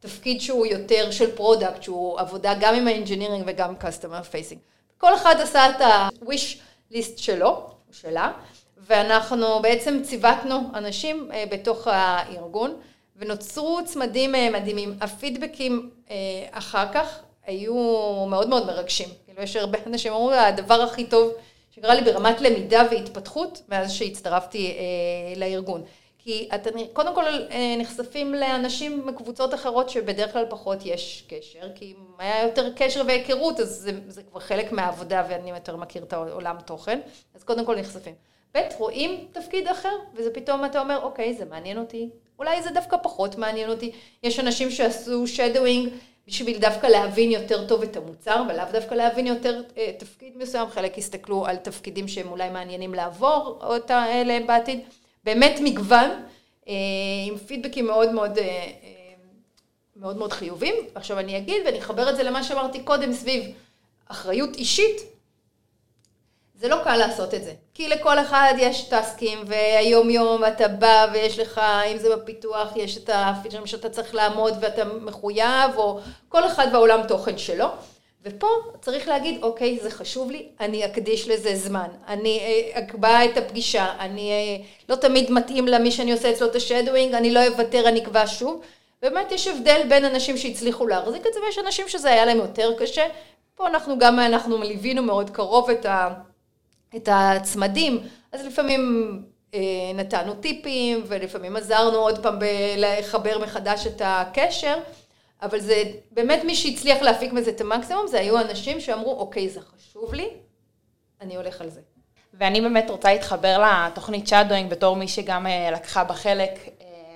תפקיד 0.00 0.40
שהוא 0.40 0.66
יותר 0.66 1.10
של 1.10 1.36
product, 1.36 1.82
שהוא 1.82 2.20
עבודה 2.20 2.54
גם 2.60 2.74
עם 2.74 2.88
ה 2.88 2.93
engineering 2.93 3.44
וגם 3.46 3.74
customer 3.80 4.32
facing. 4.32 4.58
כל 4.98 5.14
אחד 5.14 5.34
עשה 5.40 5.70
את 5.70 5.80
ה-wish 5.80 6.56
list 6.92 7.16
שלו, 7.16 7.48
או 7.48 7.92
שלה, 7.92 8.32
ואנחנו 8.76 9.62
בעצם 9.62 10.00
ציוותנו 10.02 10.56
אנשים 10.74 11.28
אה, 11.32 11.44
בתוך 11.50 11.88
הארגון, 11.90 12.76
ונוצרו 13.16 13.80
צמדים 13.84 14.34
אה, 14.34 14.50
מדהימים. 14.50 14.94
הפידבקים 15.00 15.90
אה, 16.10 16.16
אחר 16.50 16.92
כך 16.92 17.20
היו 17.46 17.74
מאוד 18.28 18.48
מאוד 18.48 18.66
מרגשים. 18.66 19.08
כאילו 19.34 19.44
יש 19.44 19.56
הרבה 19.56 19.78
אנשים 19.86 20.12
שאומרים, 20.12 20.38
הדבר 20.38 20.82
הכי 20.82 21.04
טוב 21.04 21.32
שקרה 21.70 21.94
לי 21.94 22.00
ברמת 22.00 22.40
למידה 22.40 22.82
והתפתחות 22.90 23.62
מאז 23.68 23.92
שהצטרפתי 23.92 24.70
אה, 24.70 25.40
לארגון. 25.40 25.82
כי 26.18 26.48
אתם 26.54 26.70
קודם 26.92 27.14
כל 27.14 27.24
אה, 27.24 27.74
נחשפים 27.78 28.34
לאנשים 28.34 29.06
מקבוצות 29.06 29.54
אחרות 29.54 29.90
שבדרך 29.90 30.32
כלל 30.32 30.46
פחות 30.50 30.78
יש 30.84 31.24
קשר, 31.28 31.68
כי 31.74 31.84
אם 31.84 32.04
היה 32.18 32.42
יותר 32.42 32.72
קשר 32.76 33.02
והיכרות 33.06 33.60
אז 33.60 33.68
זה, 33.68 33.92
זה 34.08 34.22
כבר 34.22 34.40
חלק 34.40 34.72
מהעבודה 34.72 35.26
ואני 35.28 35.50
יותר 35.50 35.76
מכיר 35.76 36.02
את 36.02 36.12
העולם 36.12 36.56
תוכן, 36.64 37.00
אז 37.34 37.44
קודם 37.44 37.64
כל 37.64 37.76
נחשפים. 37.76 38.14
ב', 38.54 38.58
רואים 38.78 39.26
תפקיד 39.32 39.68
אחר, 39.68 39.96
וזה 40.14 40.30
פתאום 40.34 40.64
אתה 40.64 40.80
אומר, 40.80 41.02
אוקיי, 41.02 41.34
זה 41.34 41.44
מעניין 41.44 41.78
אותי, 41.78 42.08
אולי 42.38 42.62
זה 42.62 42.70
דווקא 42.70 42.96
פחות 43.02 43.38
מעניין 43.38 43.70
אותי. 43.70 43.92
יש 44.22 44.40
אנשים 44.40 44.70
שעשו 44.70 45.26
שדווינג 45.26 45.88
בשביל 46.28 46.58
דווקא 46.58 46.86
להבין 46.86 47.30
יותר 47.30 47.66
טוב 47.66 47.82
את 47.82 47.96
המוצר, 47.96 48.42
ולאו 48.48 48.64
דווקא 48.72 48.94
להבין 48.94 49.26
יותר 49.26 49.62
אה, 49.76 49.92
תפקיד 49.98 50.32
מסוים, 50.36 50.68
חלק 50.70 50.98
הסתכלו 50.98 51.46
על 51.46 51.56
תפקידים 51.56 52.08
שהם 52.08 52.28
אולי 52.28 52.50
מעניינים 52.50 52.94
לעבור 52.94 53.58
אותה 53.62 54.06
אליהם 54.06 54.46
בעתיד. 54.46 54.80
באמת 55.24 55.60
מגוון, 55.62 56.10
אה, 56.68 56.74
עם 57.26 57.38
פידבקים 57.38 57.86
מאוד 57.86 58.12
מאוד, 58.12 58.38
אה, 58.38 58.44
אה, 58.44 59.14
מאוד 59.96 60.16
מאוד 60.16 60.32
חיובים. 60.32 60.74
עכשיו 60.94 61.18
אני 61.18 61.38
אגיד, 61.38 61.62
ואני 61.66 61.78
אחבר 61.78 62.10
את 62.10 62.16
זה 62.16 62.22
למה 62.22 62.42
שאמרתי 62.42 62.82
קודם 62.82 63.12
סביב 63.12 63.44
אחריות 64.08 64.56
אישית, 64.56 65.13
זה 66.54 66.68
לא 66.68 66.76
קל 66.84 66.96
לעשות 66.96 67.34
את 67.34 67.44
זה. 67.44 67.52
כי 67.74 67.88
לכל 67.88 68.18
אחד 68.18 68.54
יש 68.58 68.88
טסקים, 68.88 69.38
והיום 69.46 70.10
יום 70.10 70.44
אתה 70.44 70.68
בא 70.68 71.06
ויש 71.12 71.38
לך, 71.38 71.60
אם 71.92 71.98
זה 71.98 72.16
בפיתוח, 72.16 72.68
יש 72.76 72.96
את 72.96 73.10
הפיצ'רים 73.12 73.66
שאתה 73.66 73.88
צריך 73.88 74.14
לעמוד 74.14 74.54
ואתה 74.60 74.84
מחויב, 74.84 75.76
או 75.76 76.00
כל 76.28 76.46
אחד 76.46 76.72
בעולם 76.72 77.06
תוכן 77.08 77.38
שלו. 77.38 77.66
ופה 78.24 78.46
צריך 78.80 79.08
להגיד, 79.08 79.42
אוקיי, 79.42 79.78
זה 79.82 79.90
חשוב 79.90 80.30
לי, 80.30 80.48
אני 80.60 80.84
אקדיש 80.84 81.28
לזה 81.28 81.54
זמן. 81.54 81.88
אני 82.08 82.38
אה, 82.38 82.78
אקבע 82.78 83.24
את 83.24 83.36
הפגישה, 83.36 83.86
אני 83.98 84.30
אה, 84.30 84.64
לא 84.88 84.96
תמיד 84.96 85.30
מתאים 85.30 85.68
למי 85.68 85.90
שאני 85.90 86.12
עושה 86.12 86.30
אצלו 86.30 86.46
את 86.46 86.54
השדואינג, 86.54 87.14
אני 87.14 87.30
לא 87.30 87.46
אוותר, 87.46 87.88
אני 87.88 88.02
אקבע 88.02 88.26
שוב. 88.26 88.60
באמת 89.02 89.32
יש 89.32 89.48
הבדל 89.48 89.80
בין 89.88 90.04
אנשים 90.04 90.36
שהצליחו 90.36 90.86
להחזיק 90.86 91.26
את 91.26 91.34
זה, 91.34 91.40
ויש 91.40 91.58
אנשים 91.58 91.88
שזה 91.88 92.10
היה 92.10 92.24
להם 92.24 92.36
יותר 92.36 92.72
קשה. 92.78 93.06
פה 93.54 93.66
אנחנו 93.66 93.98
גם, 93.98 94.20
אנחנו 94.20 94.62
ליווינו 94.62 95.02
מאוד 95.02 95.30
קרוב 95.30 95.70
את, 95.70 95.86
ה, 95.86 96.08
את 96.96 97.08
הצמדים, 97.12 98.00
אז 98.32 98.46
לפעמים 98.46 99.22
אה, 99.54 99.60
נתנו 99.94 100.34
טיפים, 100.34 101.04
ולפעמים 101.06 101.56
עזרנו 101.56 101.96
עוד 101.96 102.22
פעם 102.22 102.38
לחבר 102.76 103.38
מחדש 103.38 103.86
את 103.86 104.02
הקשר. 104.04 104.74
אבל 105.42 105.60
זה 105.60 105.82
באמת 106.10 106.44
מי 106.44 106.54
שהצליח 106.54 107.02
להפיק 107.02 107.32
מזה 107.32 107.50
את 107.50 107.60
המקסימום, 107.60 108.06
זה 108.06 108.20
היו 108.20 108.40
אנשים 108.40 108.80
שאמרו, 108.80 109.18
אוקיי, 109.18 109.48
זה 109.48 109.60
חשוב 109.60 110.14
לי, 110.14 110.28
אני 111.20 111.36
הולך 111.36 111.60
על 111.60 111.70
זה. 111.70 111.80
ואני 112.34 112.60
באמת 112.60 112.90
רוצה 112.90 113.12
להתחבר 113.12 113.64
לתוכנית 113.86 114.28
shadowing 114.28 114.70
בתור 114.70 114.96
מי 114.96 115.08
שגם 115.08 115.46
אה, 115.46 115.70
לקחה 115.70 116.04
בה 116.04 116.14
חלק, 116.14 116.50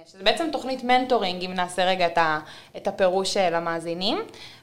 שזה 0.08 0.24
בעצם 0.24 0.48
תוכנית 0.52 0.84
mentoring, 0.85 1.44
אם 1.44 1.52
נעשה 1.54 1.84
רגע 1.84 2.06
את, 2.06 2.18
ה, 2.18 2.38
את 2.76 2.88
הפירוש 2.88 3.36
אה, 3.36 3.50
למאזינים, 3.50 4.18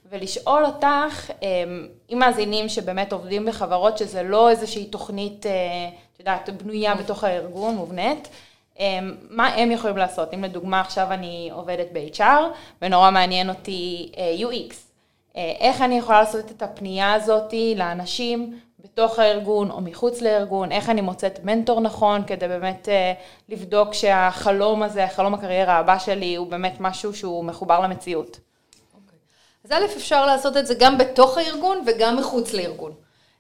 ולשאול 0.10 0.66
אותך, 0.66 1.32
אם 2.14 2.20
מאזינים 2.20 2.70
שבאמת 2.70 3.14
עובדים 3.14 3.46
בחברות, 3.46 3.98
שזה 3.98 4.24
לא 4.24 4.50
איזושהי 4.50 4.86
תוכנית, 4.86 5.46
את 6.14 6.20
יודעת, 6.20 6.50
בנויה 6.50 6.96
בתוך 6.96 7.24
הארגון, 7.24 7.76
מובנית, 7.76 8.30
אמ, 8.80 9.16
מה 9.30 9.48
הם 9.48 9.72
יכולים 9.72 9.98
לעשות? 9.98 10.34
אם 10.34 10.44
לדוגמה 10.44 10.82
עכשיו 10.82 11.08
אני 11.12 11.50
עובדת 11.54 11.88
ב-HR 11.94 12.44
ונורא 12.82 13.12
מעניין 13.12 13.50
אותי 13.50 14.12
אה, 14.18 14.36
UX, 14.40 14.74
אה, 15.36 15.54
איך 15.60 15.82
אני 15.82 15.98
יכולה 15.98 16.20
לעשות 16.20 16.52
את 16.52 16.62
הפנייה 16.62 17.14
הזאת 17.14 17.54
לאנשים 17.76 18.60
בתוך 18.96 19.20
הארגון 19.20 19.72
או 19.72 19.82
מחוץ 19.82 20.22
לארגון, 20.22 20.72
איך 20.72 20.90
אני 20.90 21.02
מוצאת 21.02 21.40
מנטור 21.44 21.82
נכון 21.82 22.22
כדי 22.28 22.48
באמת 22.48 22.90
אה, 22.90 23.14
לבדוק 23.50 23.94
שהחלום 23.94 24.84
הזה, 24.84 25.04
החלום 25.04 25.34
הקריירה 25.34 25.78
הבא 25.78 26.00
שלי 26.00 26.36
הוא 26.36 26.48
באמת 26.48 26.74
משהו 26.80 27.14
שהוא 27.14 27.46
מחובר 27.46 27.80
למציאות. 27.80 28.36
Okay. 28.36 28.96
אוקיי. 28.96 29.20
אז 29.66 29.72
א', 29.72 29.98
אפשר 29.98 30.26
לעשות 30.26 30.58
את 30.58 30.68
זה 30.68 30.74
גם 30.80 30.98
בתוך 30.98 31.38
הארגון 31.38 31.84
וגם 31.88 32.18
מחוץ 32.18 32.54
לארגון. 32.54 32.92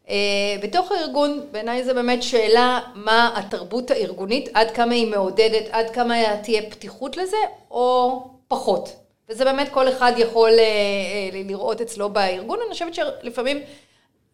אה, 0.10 0.16
בתוך 0.64 0.92
הארגון, 0.92 1.48
בעיניי 1.52 1.84
זה 1.84 1.94
באמת 1.94 2.24
שאלה 2.24 2.80
מה 2.96 3.34
התרבות 3.36 3.92
הארגונית, 3.92 4.50
עד 4.54 4.72
כמה 4.72 4.94
היא 4.94 5.12
מעודדת, 5.12 5.64
עד 5.72 5.90
כמה 5.90 6.16
תהיה 6.44 6.62
פתיחות 6.70 7.18
לזה, 7.18 7.38
או 7.72 8.22
פחות. 8.48 8.96
וזה 9.30 9.46
באמת 9.46 9.70
כל 9.70 9.90
אחד 9.90 10.12
יכול 10.18 10.52
אה, 10.60 11.30
לראות 11.34 11.82
אצלו 11.82 12.10
בארגון. 12.10 12.60
אני 12.66 12.72
חושבת 12.74 12.94
שלפעמים 12.94 13.62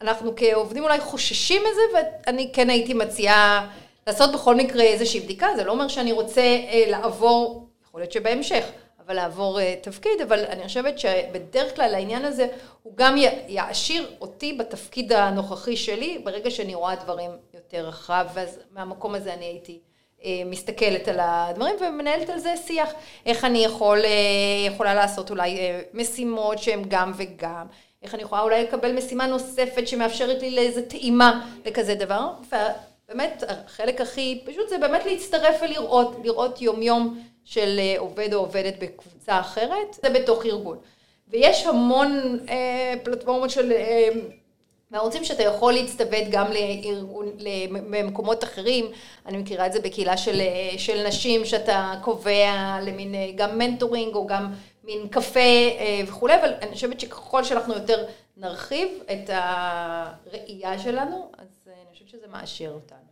אנחנו 0.02 0.34
כעובדים 0.36 0.84
אולי 0.84 1.00
חוששים 1.00 1.62
מזה, 1.62 2.00
ואני 2.26 2.50
כן 2.54 2.70
הייתי 2.70 2.94
מציעה 2.94 3.68
לעשות 4.08 4.32
בכל 4.32 4.56
מקרה 4.56 4.84
איזושהי 4.84 5.20
בדיקה. 5.20 5.48
זה 5.56 5.64
לא 5.64 5.72
אומר 5.72 5.88
שאני 5.88 6.12
רוצה 6.12 6.42
לעבור, 6.88 7.68
יכול 7.86 8.02
להיות 8.02 8.12
שבהמשך, 8.12 8.66
אבל 9.06 9.16
לעבור 9.16 9.60
uh, 9.60 9.64
תפקיד, 9.82 10.22
אבל 10.28 10.46
אני 10.46 10.64
חושבת 10.64 11.00
שבדרך 11.00 11.76
כלל 11.76 11.96
העניין 11.96 12.26
הזה 12.26 12.48
הוא 12.84 12.94
גם 12.96 13.16
יעשיר 13.48 14.12
אותי 14.22 14.54
בתפקיד 14.54 15.14
הנוכחי 15.14 15.78
שלי, 15.78 16.22
ברגע 16.24 16.52
שאני 16.52 16.76
רואה 16.76 16.96
דברים 16.96 17.32
יותר 17.54 17.88
רחב, 17.88 18.26
ואז 18.34 18.60
מהמקום 18.72 19.16
הזה 19.16 19.34
אני 19.34 19.46
הייתי 19.46 19.80
uh, 20.20 20.24
מסתכלת 20.46 21.08
על 21.08 21.20
הדברים 21.20 21.76
ומנהלת 21.82 22.30
על 22.30 22.40
זה 22.40 22.54
שיח, 22.68 22.90
איך 23.26 23.46
אני 23.46 23.66
יכול, 23.66 24.00
יכולה 24.68 24.94
לעשות 24.94 25.30
אולי 25.30 25.58
משימות 25.94 26.60
שהן 26.60 26.82
גם 26.88 27.12
וגם. 27.16 27.66
איך 28.04 28.16
אני 28.16 28.24
יכולה 28.24 28.42
אולי 28.42 28.64
לקבל 28.64 28.92
משימה 28.92 29.28
נוספת 29.28 29.88
שמאפשרת 29.88 30.42
לי 30.42 30.52
לאיזה 30.52 30.82
טעימה 30.82 31.48
לכזה 31.66 31.96
דבר, 31.96 32.34
ובאמת 32.48 33.44
החלק 33.48 34.02
הכי 34.02 34.42
פשוט 34.46 34.70
זה 34.70 34.78
באמת 34.78 35.06
להצטרף 35.06 35.62
ולראות, 35.62 36.16
לראות 36.24 36.62
יום 36.62 36.82
יום 36.82 37.22
של 37.46 37.80
אה, 37.80 37.96
עובד 37.98 38.34
או 38.34 38.40
עובדת 38.40 38.74
בקבוצה 38.80 39.40
אחרת, 39.40 39.94
זה 40.02 40.10
בתוך 40.10 40.46
ארגון. 40.46 40.78
ויש 41.28 41.66
המון 41.66 42.40
אה, 42.50 42.94
פלטפורמות 43.04 43.50
של 43.50 43.72
אה, 43.72 44.10
מערוצים 44.92 45.24
שאתה 45.24 45.44
יכול 45.44 45.74
להצטוות 45.74 46.24
גם 46.30 46.46
לארגון, 46.52 47.26
למקומות 47.90 48.44
אחרים, 48.44 48.86
אני 49.26 49.38
מכירה 49.38 49.66
את 49.66 49.74
זה 49.74 49.80
בקהילה 49.80 50.18
של, 50.18 50.42
אה, 50.42 50.78
של 50.78 51.08
נשים, 51.08 51.46
שאתה 51.46 51.94
קובע 52.02 52.78
למין 52.82 53.16
גם 53.36 53.58
מנטורינג 53.58 54.16
או 54.16 54.28
גם 54.28 54.54
מין 54.84 55.08
קפה 55.08 55.40
אה, 55.40 56.02
וכולי, 56.08 56.36
אבל 56.36 56.54
אני 56.62 56.72
חושבת 56.74 57.00
שככל 57.00 57.44
שאנחנו 57.44 57.74
יותר 57.74 58.06
נרחיב 58.38 58.88
את 59.12 59.30
הראייה 59.34 60.80
שלנו, 60.80 61.32
אז 61.38 61.48
אני 61.68 61.94
חושבת 61.94 62.10
שזה 62.10 62.28
מעשיר 62.28 62.72
אותנו. 62.72 63.12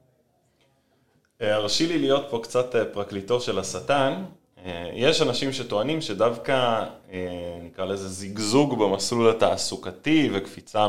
אה, 1.42 1.56
הרשי 1.56 1.88
לי 1.88 2.00
להיות 2.00 2.26
פה 2.30 2.40
קצת 2.44 2.76
אה, 2.76 2.86
פרקליטו 2.86 3.42
של 3.42 3.60
השטן. 3.60 4.24
אה, 4.66 4.92
יש 4.94 5.22
אנשים 5.22 5.54
שטוענים 5.54 6.02
שדווקא, 6.02 6.86
נקרא 7.62 7.86
לזה 7.86 8.08
זיגזוג 8.08 8.80
במסלול 8.80 9.30
התעסוקתי 9.30 10.30
וקפיצה 10.34 10.88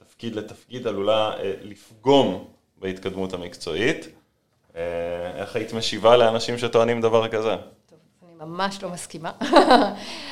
מתפקיד 0.00 0.34
לתפקיד 0.34 0.86
עלולה 0.86 1.32
לפגום 1.62 2.44
בהתקדמות 2.76 3.32
המקצועית. 3.32 4.08
איך 5.36 5.56
היית 5.56 5.72
משיבה 5.72 6.16
לאנשים 6.16 6.58
שטוענים 6.58 7.00
דבר 7.00 7.28
כזה? 7.28 7.54
ממש 8.46 8.82
לא 8.82 8.88
מסכימה, 8.88 9.30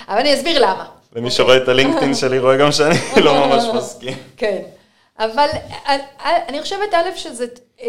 אבל 0.09 0.19
אני 0.19 0.35
אסביר 0.35 0.59
למה. 0.59 0.87
ומי 1.13 1.31
שרואה 1.31 1.57
את 1.57 1.69
הלינקדאין 1.69 2.15
שלי 2.15 2.39
רואה 2.39 2.57
גם 2.57 2.73
שאני 2.73 2.95
לא 3.25 3.47
ממש 3.47 3.65
מסכים. 3.75 4.15
כן. 4.37 4.63
אבל 5.19 5.49
אני 6.49 6.63
חושבת, 6.63 6.95
א', 6.95 7.17
שזו 7.17 7.45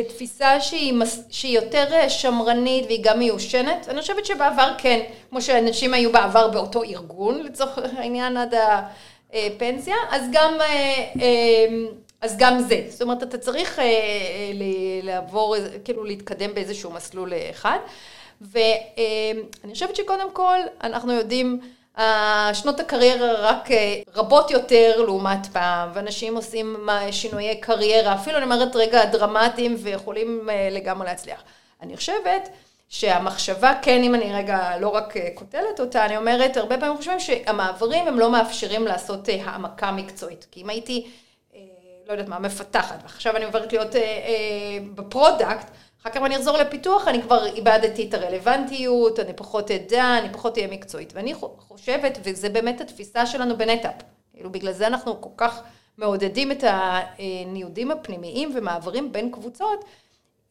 תפיסה 0.07 0.61
שהיא, 0.61 0.93
שהיא 1.29 1.55
יותר 1.55 1.85
שמרנית 2.07 2.85
והיא 2.85 3.03
גם 3.03 3.19
מיושנת. 3.19 3.87
אני 3.89 4.01
חושבת 4.01 4.25
שבעבר 4.25 4.71
כן, 4.77 4.99
כמו 5.29 5.41
שאנשים 5.41 5.93
היו 5.93 6.11
בעבר 6.11 6.47
באותו 6.47 6.83
ארגון, 6.83 7.43
לצורך 7.43 7.77
העניין 7.97 8.37
עד 8.37 8.53
הפנסיה, 9.33 9.95
אז 10.09 10.23
גם, 10.31 10.53
אז 12.21 12.37
גם 12.37 12.59
זה. 12.59 12.81
זאת 12.89 13.01
אומרת, 13.01 13.23
אתה 13.23 13.37
צריך 13.37 13.79
לעבור, 15.03 15.55
כאילו 15.85 16.03
להתקדם 16.03 16.53
באיזשהו 16.53 16.91
מסלול 16.91 17.33
אחד. 17.49 17.77
ואני 18.41 19.73
חושבת 19.73 19.95
שקודם 19.95 20.31
כל, 20.33 20.59
אנחנו 20.83 21.11
יודעים 21.11 21.59
שנות 22.53 22.79
הקריירה 22.79 23.33
רק 23.33 23.71
אה, 23.71 24.01
רבות 24.15 24.51
יותר 24.51 25.01
לעומת 25.05 25.47
פעם, 25.53 25.89
ואנשים 25.93 26.35
עושים 26.35 26.89
שינויי 27.11 27.61
קריירה, 27.61 28.15
אפילו 28.15 28.37
אני 28.37 28.45
אומרת 28.45 28.75
רגע 28.75 29.05
דרמטיים 29.05 29.75
ויכולים 29.79 30.49
אה, 30.49 30.69
לגמרי 30.71 31.07
להצליח. 31.07 31.43
אני 31.81 31.97
חושבת 31.97 32.49
שהמחשבה, 32.89 33.73
כן, 33.81 34.03
אם 34.03 34.15
אני 34.15 34.33
רגע 34.33 34.77
לא 34.79 34.87
רק 34.87 35.17
אה, 35.17 35.29
כותלת 35.35 35.79
אותה, 35.79 36.05
אני 36.05 36.17
אומרת, 36.17 36.57
הרבה 36.57 36.77
פעמים 36.77 36.97
חושבים 36.97 37.19
שהמעברים 37.19 38.07
הם 38.07 38.19
לא 38.19 38.31
מאפשרים 38.31 38.87
לעשות 38.87 39.29
העמקה 39.45 39.91
מקצועית. 39.91 40.47
כי 40.51 40.61
אם 40.61 40.69
הייתי, 40.69 41.07
לא 42.07 42.11
יודעת 42.11 42.27
מה, 42.27 42.39
מפתחת, 42.39 42.99
ועכשיו 43.03 43.35
אני 43.35 43.45
עוברת 43.45 43.73
להיות 43.73 43.95
ב 44.95 45.03
product, 45.03 45.67
אחר 46.01 46.09
כך 46.09 46.17
אני 46.17 46.35
אחזור 46.35 46.57
לפיתוח, 46.57 47.07
אני 47.07 47.21
כבר 47.21 47.45
איבדתי 47.45 48.09
את 48.09 48.13
הרלוונטיות, 48.13 49.19
אני 49.19 49.33
פחות 49.33 49.71
אדע, 49.71 50.17
אני 50.17 50.33
פחות 50.33 50.57
אהיה 50.57 50.67
מקצועית. 50.67 51.13
ואני 51.15 51.33
חושבת, 51.57 52.17
וזה 52.23 52.49
באמת 52.49 52.81
התפיסה 52.81 53.25
שלנו 53.25 53.57
ב 53.57 53.62
NetApp, 53.62 53.93
כאילו 54.33 54.51
בגלל 54.51 54.73
זה 54.73 54.87
אנחנו 54.87 55.21
כל 55.21 55.29
כך 55.37 55.61
מעודדים 55.97 56.51
את 56.51 56.63
הניודים 56.67 57.91
הפנימיים 57.91 58.51
ומעברים 58.55 59.11
בין 59.11 59.31
קבוצות, 59.31 59.85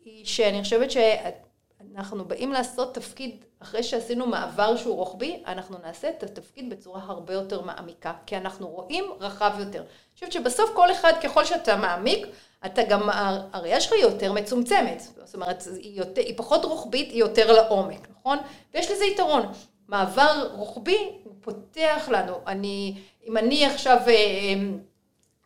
היא 0.04 0.26
שאני 0.26 0.62
חושבת 0.62 0.90
שאנחנו 0.90 2.24
באים 2.24 2.52
לעשות 2.52 2.94
תפקיד, 2.94 3.44
אחרי 3.62 3.82
שעשינו 3.82 4.26
מעבר 4.26 4.76
שהוא 4.76 4.96
רוחבי, 4.96 5.42
אנחנו 5.46 5.76
נעשה 5.84 6.08
את 6.08 6.22
התפקיד 6.22 6.70
בצורה 6.70 7.02
הרבה 7.06 7.34
יותר 7.34 7.60
מעמיקה, 7.62 8.12
כי 8.26 8.36
אנחנו 8.36 8.68
רואים 8.68 9.04
רחב 9.20 9.52
יותר. 9.58 9.78
אני 9.80 10.14
חושבת 10.14 10.32
שבסוף 10.32 10.70
כל 10.74 10.92
אחד, 10.92 11.12
ככל 11.22 11.44
שאתה 11.44 11.76
מעמיק, 11.76 12.26
אתה 12.66 12.82
גם, 12.82 13.08
הראייה 13.52 13.80
שלך 13.80 13.92
היא 13.92 14.02
יותר 14.02 14.32
מצומצמת, 14.32 15.02
זאת 15.24 15.34
אומרת, 15.34 15.64
היא, 15.76 15.98
יותר, 15.98 16.22
היא 16.22 16.34
פחות 16.36 16.64
רוחבית, 16.64 17.10
היא 17.10 17.18
יותר 17.18 17.52
לעומק, 17.52 18.08
נכון? 18.18 18.38
ויש 18.74 18.90
לזה 18.90 19.04
יתרון. 19.04 19.42
מעבר 19.88 20.48
רוחבי, 20.52 20.98
הוא 21.24 21.34
פותח 21.40 22.08
לנו. 22.12 22.34
אני, 22.46 22.94
אם 23.26 23.36
אני 23.36 23.66
עכשיו 23.66 23.98
אה, 24.06 24.12
אה, 24.12 24.54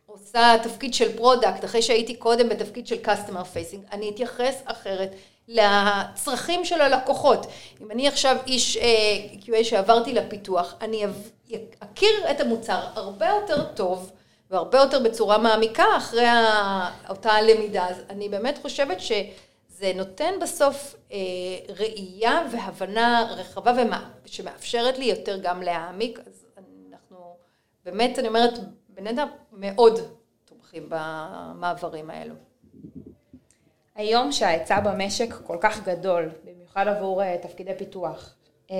עושה 0.05 0.55
תפקיד 0.63 0.93
של 0.93 1.17
product, 1.17 1.65
אחרי 1.65 1.81
שהייתי 1.81 2.15
קודם 2.15 2.49
בתפקיד 2.49 2.87
של 2.87 2.95
customer 3.05 3.55
facing, 3.55 3.91
אני 3.91 4.09
אתייחס 4.09 4.61
אחרת 4.65 5.15
לצרכים 5.47 6.65
של 6.65 6.81
הלקוחות. 6.81 7.45
אם 7.81 7.91
אני 7.91 8.07
עכשיו 8.07 8.37
איש 8.47 8.77
אה, 8.77 8.83
QA 9.41 9.63
שעברתי 9.63 10.13
לפיתוח, 10.13 10.75
אני 10.81 11.05
אכיר 11.79 12.31
את 12.31 12.39
המוצר 12.39 12.79
הרבה 12.95 13.27
יותר 13.27 13.63
טוב. 13.63 14.11
והרבה 14.49 14.77
יותר 14.77 14.99
בצורה 15.03 15.37
מעמיקה 15.37 15.83
אחרי 15.97 16.27
אותה 17.09 17.41
למידה. 17.41 17.87
אז 17.89 18.01
אני 18.09 18.29
באמת 18.29 18.57
חושבת 18.61 18.97
שזה 18.99 19.91
נותן 19.95 20.33
בסוף 20.41 20.95
אה, 21.11 21.17
ראייה 21.69 22.47
והבנה 22.51 23.27
רחבה 23.37 23.71
שמאפשרת 24.25 24.97
לי 24.97 25.05
יותר 25.05 25.39
גם 25.41 25.61
להעמיק. 25.61 26.19
אז 26.27 26.45
אנחנו, 26.91 27.35
באמת, 27.85 28.19
אני 28.19 28.27
אומרת, 28.27 28.53
בנדע 28.89 29.25
מאוד 29.51 29.99
תומכים 30.45 30.89
במעברים 30.89 32.09
האלו. 32.09 32.35
היום 33.95 34.31
שההיצע 34.31 34.79
במשק 34.79 35.33
כל 35.43 35.57
כך 35.61 35.87
גדול, 35.87 36.29
במיוחד 36.43 36.87
עבור 36.87 37.23
אה, 37.23 37.37
תפקידי 37.41 37.75
פיתוח, 37.77 38.35
אה, 38.71 38.75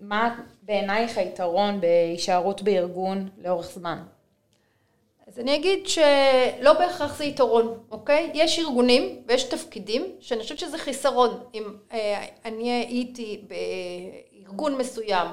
מה 0.00 0.40
בעינייך 0.62 1.18
היתרון 1.18 1.80
בהישארות 1.80 2.62
בארגון 2.62 3.28
לאורך 3.38 3.70
זמן? 3.70 4.02
אז 5.32 5.38
אני 5.38 5.54
אגיד 5.56 5.86
שלא 5.86 6.72
בהכרח 6.72 7.16
זה 7.16 7.24
יתרון, 7.24 7.78
אוקיי? 7.90 8.30
יש 8.34 8.58
ארגונים 8.58 9.22
ויש 9.26 9.44
תפקידים 9.44 10.06
שאני 10.20 10.42
חושבת 10.42 10.58
שזה 10.58 10.78
חיסרון. 10.78 11.40
אם 11.54 11.62
אה, 11.92 12.24
אני 12.44 12.70
הייתי 12.70 13.44
בארגון 13.48 14.78
מסוים, 14.78 15.26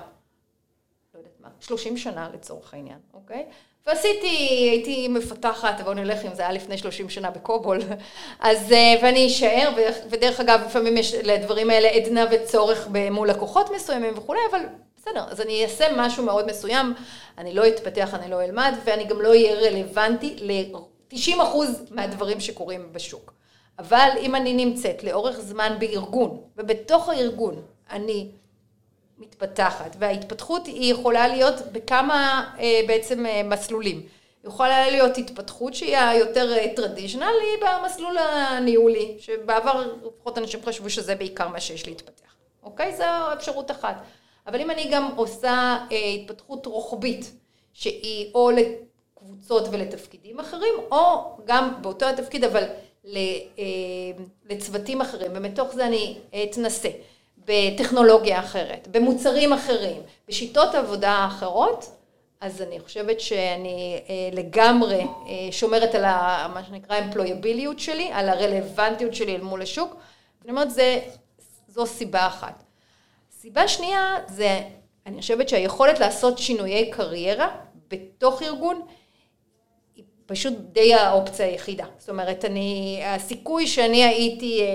לא 1.14 1.20
יודעת 1.20 1.34
מה, 1.40 1.50
30 1.60 1.98
שנה 1.98 2.30
לצורך 2.34 2.74
העניין, 2.74 2.98
אוקיי? 3.14 3.46
ועשיתי, 3.88 4.28
הייתי 4.72 5.08
מפתחת, 5.08 5.82
בואו 5.82 5.94
נלך 5.94 6.26
אם 6.26 6.34
זה 6.34 6.42
היה 6.42 6.52
לפני 6.52 6.78
30 6.78 7.10
שנה 7.10 7.32
בקובול, 7.32 7.80
אז, 8.40 8.72
אה, 8.72 8.96
ואני 9.04 9.28
אשאר, 9.28 9.72
ודרך 10.10 10.40
אגב, 10.40 10.62
לפעמים 10.66 10.98
יש 10.98 11.14
לדברים 11.14 11.70
האלה 11.70 11.90
עדנה 11.90 12.26
וצורך 12.32 12.88
מול 13.12 13.30
לקוחות 13.30 13.72
מסוימים 13.76 14.18
וכולי, 14.18 14.40
אבל 14.52 14.60
בסדר, 15.02 15.26
אז 15.30 15.42
אני 15.42 15.64
אעשה 15.64 15.86
משהו 15.98 16.24
מאוד 16.24 16.48
מסוים, 16.48 16.94
אני 17.38 17.54
לא 17.54 17.68
אתפתח, 17.68 18.14
אני 18.14 18.32
לא 18.32 18.44
אלמד, 18.44 18.74
ואני 18.84 19.04
גם 19.04 19.22
לא 19.22 19.30
אהיה 19.30 19.54
רלוונטי 19.54 20.36
ל-90% 20.42 21.42
מהדברים 21.92 22.40
שקורים 22.40 22.94
בשוק. 22.94 23.34
אבל 23.80 24.10
אם 24.22 24.36
אני 24.36 24.66
נמצאת 24.66 25.04
לאורך 25.04 25.40
זמן 25.40 25.76
בארגון, 25.80 26.42
ובתוך 26.58 27.10
הארגון 27.10 27.62
אני 27.92 28.32
מתפתחת, 29.18 29.96
וההתפתחות 30.00 30.66
היא 30.66 30.92
יכולה 30.94 31.28
להיות 31.28 31.56
בכמה 31.72 32.52
אה, 32.60 32.82
בעצם 32.88 33.26
אה, 33.26 33.44
מסלולים. 33.44 34.02
יכולה 34.44 34.90
להיות 34.90 35.18
התפתחות 35.18 35.74
שהיא 35.74 35.98
היותר 35.98 36.54
אה, 36.54 36.66
היא 37.42 37.58
במסלול 37.62 38.18
הניהולי, 38.18 39.18
שבעבר 39.20 39.94
לפחות 40.08 40.38
אנשים 40.38 40.60
חשבו 40.66 40.90
שזה 40.90 41.16
בעיקר 41.16 41.48
מה 41.48 41.60
שיש 41.60 41.88
להתפתח. 41.88 42.30
אוקיי? 42.64 42.96
זו 42.96 43.34
אפשרות 43.34 43.72
אחת. 43.72 44.04
אבל 44.50 44.62
אם 44.62 44.72
אני 44.72 44.90
גם 44.92 45.12
עושה 45.16 45.78
התפתחות 46.22 46.66
רוחבית, 46.66 47.32
שהיא 47.74 48.32
או 48.36 48.52
לקבוצות 48.52 49.68
ולתפקידים 49.72 50.40
אחרים, 50.40 50.74
או 50.92 51.38
גם 51.46 51.82
באותו 51.82 52.06
התפקיד 52.06 52.44
אבל 52.44 52.64
לצוותים 54.50 55.02
אחרים, 55.02 55.32
ומתוך 55.36 55.74
זה 55.74 55.86
אני 55.88 56.18
אתנסה. 56.44 56.90
בטכנולוגיה 57.46 58.40
אחרת, 58.40 58.88
במוצרים 58.92 59.54
אחרים, 59.54 60.02
בשיטות 60.28 60.76
עבודה 60.76 61.26
אחרות, 61.28 61.86
אז 62.42 62.62
אני 62.62 62.80
חושבת 62.80 63.20
שאני 63.20 64.00
אה, 64.10 64.30
לגמרי 64.32 65.02
אה, 65.02 65.08
שומרת 65.52 65.96
על 65.96 66.06
ה, 66.06 66.48
מה 66.54 66.64
שנקרא 66.64 67.00
אמפלויביליות 67.00 67.80
שלי, 67.80 68.10
על 68.14 68.30
הרלוונטיות 68.30 69.14
שלי 69.14 69.36
אל 69.36 69.42
מול 69.42 69.62
השוק. 69.62 69.96
אני 70.44 70.52
אומרת, 70.52 70.72
זה, 70.72 71.00
זו 71.68 71.86
סיבה 71.86 72.28
אחת. 72.28 72.64
סיבה 73.42 73.68
שנייה 73.68 74.16
זה, 74.28 74.62
אני 75.06 75.22
חושבת 75.22 75.50
שהיכולת 75.50 76.00
לעשות 76.00 76.38
שינויי 76.38 76.92
קריירה 76.92 77.48
בתוך 77.88 78.44
ארגון 78.44 78.82
פשוט 80.26 80.54
די 80.72 80.94
האופציה 80.94 81.46
היחידה. 81.46 81.86
זאת 81.98 82.10
אומרת, 82.10 82.46
אני, 82.46 83.02
הסיכוי 83.06 83.68
שאני 83.68 84.04
הייתי 84.04 84.62
אה, 84.62 84.68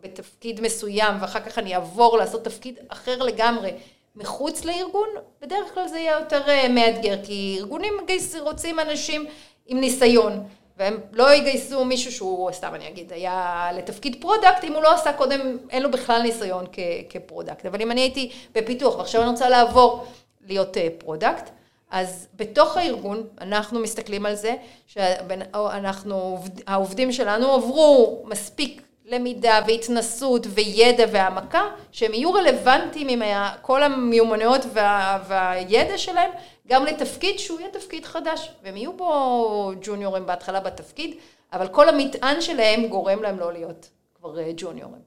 בתפקיד 0.00 0.60
מסוים 0.60 1.14
ואחר 1.20 1.40
כך 1.40 1.58
אני 1.58 1.74
אעבור 1.74 2.16
לעשות 2.18 2.44
תפקיד 2.44 2.78
אחר 2.88 3.22
לגמרי 3.22 3.70
מחוץ 4.16 4.64
לארגון, 4.64 5.08
בדרך 5.40 5.74
כלל 5.74 5.88
זה 5.88 5.98
יהיה 5.98 6.18
יותר 6.20 6.48
אה, 6.48 6.68
מאתגר, 6.68 7.16
כי 7.24 7.56
ארגונים 7.58 7.94
רוצים 8.40 8.80
אנשים 8.80 9.26
עם 9.66 9.80
ניסיון, 9.80 10.44
והם 10.78 11.00
לא 11.12 11.34
יגייסו 11.34 11.84
מישהו 11.84 12.12
שהוא, 12.12 12.52
סתם 12.52 12.74
אני 12.74 12.88
אגיד, 12.88 13.12
היה 13.12 13.68
לתפקיד 13.74 14.16
product, 14.20 14.64
אם 14.64 14.72
הוא 14.72 14.82
לא 14.82 14.94
עשה 14.94 15.12
קודם, 15.12 15.58
אין 15.70 15.82
לו 15.82 15.90
בכלל 15.90 16.22
ניסיון 16.22 16.66
כ, 16.72 16.78
כ 17.08 17.20
product. 17.20 17.66
אבל 17.66 17.82
אם 17.82 17.90
אני 17.90 18.00
הייתי 18.00 18.32
בפיתוח 18.54 18.98
ועכשיו 18.98 19.22
אני 19.22 19.30
רוצה 19.30 19.48
לעבור 19.48 20.06
להיות 20.46 20.76
אה, 20.76 20.88
product, 20.98 21.50
אז 21.90 22.28
בתוך 22.36 22.76
הארגון 22.76 23.26
אנחנו 23.40 23.80
מסתכלים 23.80 24.26
על 24.26 24.34
זה 24.34 24.54
שאנחנו, 24.86 26.38
העובדים 26.66 27.12
שלנו 27.12 27.52
עברו 27.52 28.22
מספיק 28.26 28.82
למידה 29.08 29.60
והתנסות 29.66 30.46
וידע 30.50 31.04
והעמקה 31.12 31.62
שהם 31.92 32.14
יהיו 32.14 32.32
רלוונטיים 32.32 33.08
עם 33.08 33.22
כל 33.62 33.82
המיומנויות 33.82 34.60
וה, 34.72 35.18
והידע 35.28 35.98
שלהם 35.98 36.30
גם 36.66 36.84
לתפקיד 36.84 37.38
שהוא 37.38 37.60
יהיה 37.60 37.70
תפקיד 37.70 38.04
חדש 38.04 38.50
והם 38.62 38.76
יהיו 38.76 38.96
פה 38.96 39.72
ג'וניורים 39.82 40.26
בהתחלה 40.26 40.60
בתפקיד 40.60 41.16
אבל 41.52 41.68
כל 41.68 41.88
המטען 41.88 42.40
שלהם 42.40 42.86
גורם 42.86 43.22
להם 43.22 43.38
לא 43.38 43.52
להיות 43.52 43.90
כבר 44.14 44.38
אה, 44.38 44.50
ג'וניורים. 44.56 45.02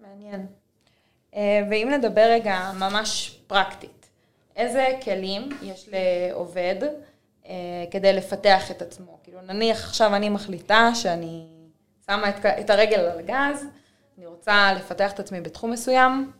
מעניין. 0.00 0.46
אה, 1.34 1.60
ואם 1.70 1.90
נדבר 1.90 2.26
רגע 2.30 2.70
ממש 2.78 3.38
פרקטית 3.46 4.08
איזה 4.56 4.98
כלים 5.04 5.48
יש 5.62 5.88
לעובד 5.92 6.76
אה, 7.46 7.52
כדי 7.90 8.12
לפתח 8.12 8.70
את 8.70 8.82
עצמו? 8.82 9.18
כאילו 9.24 9.40
נניח 9.40 9.84
עכשיו 9.84 10.14
אני 10.14 10.28
מחליטה 10.28 10.90
שאני 10.94 11.46
שמה 12.06 12.28
את, 12.28 12.46
את 12.46 12.70
הרגל 12.70 13.00
על 13.00 13.18
הגז, 13.18 13.66
אני 14.18 14.26
רוצה 14.26 14.72
לפתח 14.72 15.12
את 15.12 15.20
עצמי 15.20 15.40
בתחום 15.40 15.70
מסוים, 15.70 16.32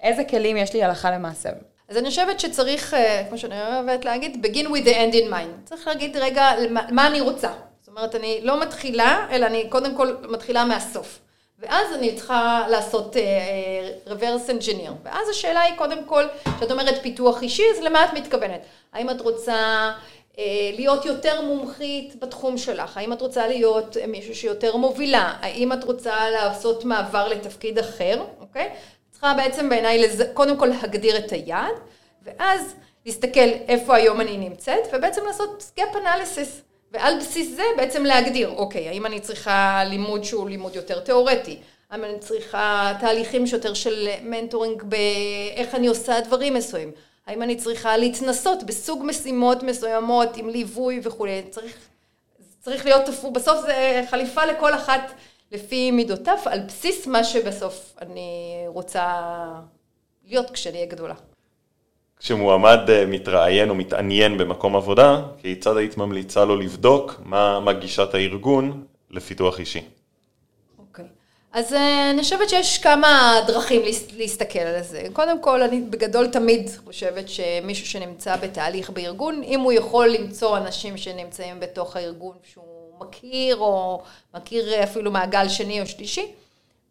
איזה 0.00 0.24
כלים 0.24 0.56
יש 0.56 0.74
לי 0.74 0.82
הלכה 0.82 1.10
למעשה? 1.10 1.50
אז 1.88 1.96
אני 1.96 2.08
חושבת 2.08 2.40
שצריך, 2.40 2.94
אה, 2.94 3.24
כמו 3.28 3.38
שאני 3.38 3.62
אוהבת 3.62 4.04
להגיד, 4.04 4.46
begin 4.46 4.66
with 4.66 4.84
the 4.86 4.94
end 4.94 5.14
in 5.14 5.32
mind. 5.32 5.64
צריך 5.64 5.86
להגיד 5.86 6.16
רגע 6.16 6.50
מה 6.70 7.06
אני 7.06 7.20
רוצה. 7.20 7.52
זאת 7.80 7.88
אומרת, 7.88 8.14
אני 8.14 8.40
לא 8.42 8.60
מתחילה, 8.60 9.26
אלא 9.30 9.46
אני 9.46 9.68
קודם 9.68 9.96
כל 9.96 10.16
מתחילה 10.28 10.64
מהסוף. 10.64 11.18
ואז 11.58 11.94
אני 11.94 12.14
צריכה 12.14 12.64
לעשות 12.68 13.16
uh, 13.16 14.08
reverse 14.10 14.50
engineer. 14.50 14.90
ואז 15.02 15.28
השאלה 15.28 15.60
היא 15.60 15.76
קודם 15.76 16.04
כל, 16.04 16.24
כשאת 16.56 16.70
אומרת 16.70 17.02
פיתוח 17.02 17.42
אישי, 17.42 17.62
אז 17.76 17.82
למה 17.82 18.04
את 18.04 18.12
מתכוונת? 18.12 18.60
האם 18.92 19.10
את 19.10 19.20
רוצה 19.20 19.92
להיות 20.76 21.04
יותר 21.04 21.40
מומחית 21.40 22.14
בתחום 22.20 22.58
שלך? 22.58 22.96
האם 22.96 23.12
את 23.12 23.20
רוצה 23.20 23.48
להיות 23.48 23.96
מישהו 24.08 24.34
שיותר 24.34 24.76
מובילה? 24.76 25.34
האם 25.40 25.72
את 25.72 25.84
רוצה 25.84 26.30
לעשות 26.30 26.84
מעבר 26.84 27.28
לתפקיד 27.28 27.78
אחר? 27.78 28.22
אוקיי? 28.40 28.68
צריכה 29.10 29.34
בעצם 29.34 29.68
בעיניי 29.68 29.98
לז... 29.98 30.22
קודם 30.34 30.56
כל 30.56 30.66
להגדיר 30.66 31.16
את 31.16 31.32
היעד, 31.32 31.74
ואז 32.22 32.74
להסתכל 33.06 33.48
איפה 33.68 33.96
היום 33.96 34.20
אני 34.20 34.36
נמצאת, 34.36 34.80
ובעצם 34.92 35.20
לעשות 35.26 35.72
gap 35.80 35.94
analysis. 35.94 36.62
ועל 36.92 37.18
בסיס 37.18 37.56
זה 37.56 37.62
בעצם 37.76 38.04
להגדיר, 38.04 38.52
אוקיי, 38.56 38.88
האם 38.88 39.06
אני 39.06 39.20
צריכה 39.20 39.82
לימוד 39.86 40.24
שהוא 40.24 40.48
לימוד 40.48 40.76
יותר 40.76 41.00
תיאורטי? 41.00 41.58
האם 41.90 42.04
אני 42.04 42.18
צריכה 42.18 42.92
תהליכים 43.00 43.46
שיותר 43.46 43.74
של 43.74 44.08
מנטורינג 44.22 44.82
באיך 44.82 45.74
אני 45.74 45.86
עושה 45.86 46.20
דברים 46.20 46.54
מסוימים? 46.54 46.92
האם 47.26 47.42
אני 47.42 47.56
צריכה 47.56 47.96
להתנסות 47.96 48.62
בסוג 48.62 49.02
משימות 49.04 49.62
מסוימות 49.62 50.36
עם 50.36 50.48
ליווי 50.48 51.00
וכולי? 51.02 51.42
צריך, 51.50 51.76
צריך 52.60 52.84
להיות 52.84 53.04
תפור, 53.06 53.32
בסוף 53.32 53.60
זה 53.66 54.02
חליפה 54.10 54.44
לכל 54.44 54.74
אחת 54.74 55.12
לפי 55.52 55.90
מידותיו, 55.90 56.38
על 56.44 56.60
בסיס 56.60 57.06
מה 57.06 57.24
שבסוף 57.24 57.94
אני 58.00 58.62
רוצה 58.66 59.22
להיות 60.24 60.50
כשאני 60.50 60.76
אהיה 60.76 60.86
גדולה. 60.86 61.14
כשמועמד 62.18 62.78
אה, 62.88 63.06
מתראיין 63.06 63.70
או 63.70 63.74
מתעניין 63.74 64.38
במקום 64.38 64.76
עבודה, 64.76 65.22
כיצד 65.38 65.76
היית 65.76 65.96
ממליצה 65.96 66.44
לו 66.44 66.56
לבדוק 66.56 67.20
מה, 67.24 67.60
מה 67.60 67.72
גישת 67.72 68.14
הארגון 68.14 68.84
לפיתוח 69.10 69.60
אישי? 69.60 69.84
אז 71.52 71.72
אה, 71.72 72.10
אני 72.10 72.22
חושבת 72.22 72.48
שיש 72.48 72.78
כמה 72.78 73.40
דרכים 73.46 73.82
להסתכל 74.16 74.58
על 74.58 74.82
זה. 74.82 75.06
קודם 75.12 75.42
כל, 75.42 75.62
אני 75.62 75.80
בגדול 75.80 76.26
תמיד 76.26 76.70
חושבת 76.84 77.28
שמישהו 77.28 77.86
שנמצא 77.86 78.36
בתהליך 78.36 78.90
בארגון, 78.90 79.42
אם 79.42 79.60
הוא 79.60 79.72
יכול 79.72 80.08
למצוא 80.08 80.56
אנשים 80.56 80.96
שנמצאים 80.96 81.60
בתוך 81.60 81.96
הארגון 81.96 82.36
שהוא 82.52 82.94
מכיר, 83.00 83.56
או 83.56 84.02
מכיר 84.34 84.82
אפילו 84.82 85.10
מעגל 85.10 85.48
שני 85.48 85.80
או 85.80 85.86
שלישי, 85.86 86.32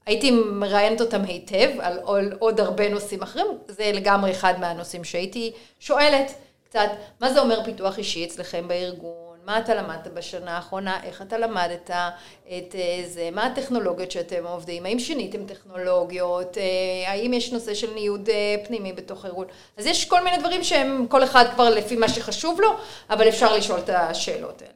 הייתי 0.05 0.31
מראיינת 0.31 1.01
אותם 1.01 1.21
היטב 1.23 1.69
על 1.79 2.33
עוד 2.39 2.59
הרבה 2.59 2.89
נושאים 2.89 3.21
אחרים, 3.21 3.47
זה 3.67 3.91
לגמרי 3.93 4.31
אחד 4.31 4.53
מהנושאים 4.59 5.03
שהייתי 5.03 5.51
שואלת 5.79 6.33
קצת, 6.69 6.89
מה 7.19 7.33
זה 7.33 7.41
אומר 7.41 7.63
פיתוח 7.63 7.97
אישי 7.97 8.25
אצלכם 8.25 8.67
בארגון? 8.67 9.20
מה 9.45 9.59
אתה 9.59 9.75
למדת 9.75 10.07
בשנה 10.07 10.55
האחרונה, 10.55 10.99
איך 11.03 11.21
אתה 11.21 11.37
למדת 11.37 11.89
את 12.47 12.75
אה, 12.75 13.03
זה, 13.07 13.29
מה 13.31 13.45
הטכנולוגיות 13.45 14.11
שאתם 14.11 14.45
עובדים, 14.45 14.85
האם 14.85 14.99
שיניתם 14.99 15.45
טכנולוגיות, 15.45 16.57
אה, 16.57 16.63
האם 17.11 17.33
יש 17.33 17.51
נושא 17.51 17.73
של 17.73 17.93
ניוד 17.93 18.29
אה, 18.29 18.55
פנימי 18.67 18.93
בתוך 18.93 19.25
הארגון. 19.25 19.45
אז 19.77 19.85
יש 19.85 20.05
כל 20.05 20.23
מיני 20.23 20.37
דברים 20.37 20.63
שהם 20.63 21.05
כל 21.09 21.23
אחד 21.23 21.45
כבר 21.53 21.69
לפי 21.69 21.95
מה 21.95 22.09
שחשוב 22.09 22.61
לו, 22.61 22.69
אבל 23.09 23.29
אפשר 23.29 23.55
לשאול 23.55 23.79
את 23.79 23.89
השאלות 23.89 24.61
האלה. 24.61 24.73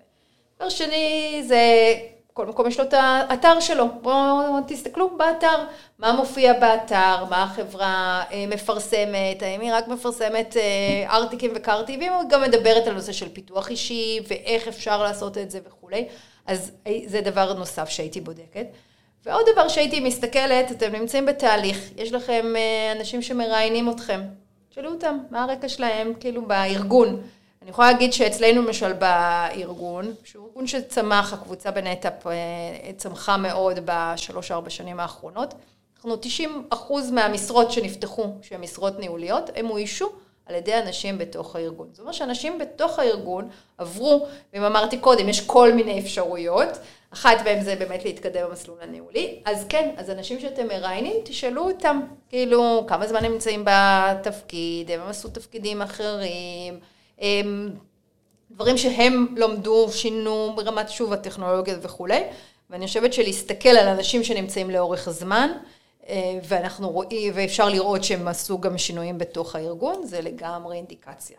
דבר 0.57 0.69
שני 0.69 1.43
זה 1.47 1.93
כל 2.37 2.45
מקום 2.45 2.67
יש 2.67 2.79
לו 2.79 2.85
את 2.85 2.93
האתר 2.93 3.59
שלו. 3.59 3.85
בואו 4.01 4.57
תסתכלו 4.67 5.17
באתר, 5.17 5.63
מה 5.99 6.11
מופיע 6.11 6.53
באתר, 6.53 7.25
מה 7.29 7.43
החברה 7.43 8.23
אה, 8.31 8.45
מפרסמת, 8.47 9.41
האם 9.41 9.61
היא 9.61 9.73
רק 9.73 9.87
מפרסמת 9.87 10.57
אה, 10.57 11.15
ארטיקים 11.15 11.51
וקרטיבים, 11.55 12.13
או 12.13 12.27
גם 12.29 12.41
מדברת 12.41 12.87
על 12.87 12.93
נושא 12.93 13.11
של 13.11 13.29
פיתוח 13.29 13.69
אישי, 13.69 14.19
ואיך 14.27 14.67
אפשר 14.67 15.03
לעשות 15.03 15.37
את 15.37 15.51
זה 15.51 15.59
וכולי. 15.67 16.07
אז 16.45 16.71
אה, 16.87 16.99
זה 17.05 17.21
דבר 17.21 17.53
נוסף 17.53 17.89
שהייתי 17.89 18.21
בודקת. 18.21 18.65
ועוד 19.25 19.45
דבר 19.53 19.67
שהייתי 19.67 19.99
מסתכלת, 19.99 20.71
אתם 20.71 20.91
נמצאים 20.95 21.25
בתהליך, 21.25 21.89
יש 21.97 22.11
לכם 22.11 22.53
אנשים 22.95 23.21
שמראיינים 23.21 23.89
אתכם. 23.89 24.21
תשאלו 24.69 24.91
אותם, 24.91 25.17
מה 25.31 25.43
הרקע 25.43 25.69
שלהם, 25.69 26.13
כאילו, 26.19 26.45
בארגון. 26.45 27.21
אני 27.65 27.71
יכולה 27.71 27.91
להגיד 27.91 28.13
שאצלנו 28.13 28.61
למשל 28.61 28.93
בארגון, 28.93 30.13
שהוא 30.23 30.47
ארגון 30.47 30.67
שצמח, 30.67 31.33
הקבוצה 31.33 31.71
בנטאפ 31.71 32.27
אה, 32.27 32.33
צמחה 32.97 33.37
מאוד 33.37 33.79
בשלוש-ארבע 33.85 34.69
שנים 34.69 34.99
האחרונות, 34.99 35.53
אנחנו 35.95 36.15
90 36.15 36.67
אחוז 36.69 37.11
מהמשרות 37.11 37.71
שנפתחו, 37.71 38.27
שהן 38.41 38.61
משרות 38.61 38.99
ניהוליות, 38.99 39.49
הם 39.55 39.69
אוישו 39.69 40.09
על 40.45 40.55
ידי 40.55 40.79
אנשים 40.79 41.17
בתוך 41.17 41.55
הארגון. 41.55 41.87
זאת 41.91 41.99
אומרת 41.99 42.13
שאנשים 42.13 42.59
בתוך 42.59 42.99
הארגון 42.99 43.49
עברו, 43.77 44.27
ואם 44.53 44.63
אמרתי 44.63 44.97
קודם, 44.97 45.29
יש 45.29 45.41
כל 45.41 45.73
מיני 45.73 45.99
אפשרויות, 45.99 46.69
אחת 47.13 47.37
מהן 47.45 47.63
זה 47.63 47.75
באמת 47.75 48.05
להתקדם 48.05 48.47
במסלול 48.49 48.77
הניהולי, 48.81 49.39
אז 49.45 49.65
כן, 49.69 49.89
אז 49.97 50.09
אנשים 50.09 50.39
שאתם 50.39 50.67
מראיינים, 50.67 51.15
תשאלו 51.23 51.71
אותם, 51.71 52.01
כאילו, 52.29 52.85
כמה 52.87 53.07
זמן 53.07 53.25
הם 53.25 53.31
נמצאים 53.31 53.65
בתפקיד, 53.65 54.91
הם 54.91 55.01
עשו 55.01 55.29
תפקידים 55.29 55.81
אחרים, 55.81 56.79
דברים 58.51 58.77
שהם 58.77 59.35
לומדו, 59.37 59.91
שינו 59.91 60.53
ברמת 60.55 60.89
שוב 60.89 61.13
הטכנולוגיה 61.13 61.75
וכולי, 61.81 62.23
ואני 62.69 62.87
חושבת 62.87 63.13
שלהסתכל 63.13 63.69
על 63.69 63.87
אנשים 63.87 64.23
שנמצאים 64.23 64.69
לאורך 64.69 65.07
הזמן, 65.07 65.49
אה, 66.09 66.39
ואנחנו 66.43 66.89
רואים, 66.89 67.33
ואפשר 67.35 67.69
לראות 67.69 68.03
שהם 68.03 68.27
עשו 68.27 68.59
גם 68.59 68.77
שינויים 68.77 69.17
בתוך 69.17 69.55
הארגון, 69.55 70.05
זה 70.05 70.21
לגמרי 70.21 70.77
אינדיקציה. 70.77 71.37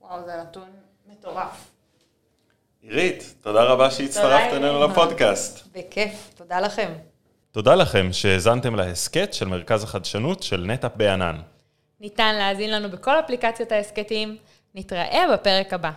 וואו, 0.00 0.24
זה 0.26 0.36
נתון 0.36 0.68
מטורף. 1.06 1.70
עירית, 2.82 3.34
תודה 3.40 3.64
רבה 3.64 3.90
שהצטרפת 3.90 4.52
אלינו 4.52 4.84
לפודקאסט. 4.86 5.66
בכיף, 5.72 6.30
תודה 6.34 6.60
לכם. 6.60 6.92
תודה 7.52 7.74
לכם 7.74 8.08
שהאזנתם 8.12 8.74
להסכת 8.74 9.34
של 9.34 9.48
מרכז 9.48 9.84
החדשנות 9.84 10.42
של 10.42 10.64
נטאפ 10.66 10.92
בענן. 10.96 11.36
ניתן 12.00 12.34
להאזין 12.34 12.70
לנו 12.70 12.90
בכל 12.90 13.20
אפליקציות 13.20 13.72
ההסכתים. 13.72 14.36
נתראה 14.74 15.24
בפרק 15.32 15.72
הבא. 15.72 15.90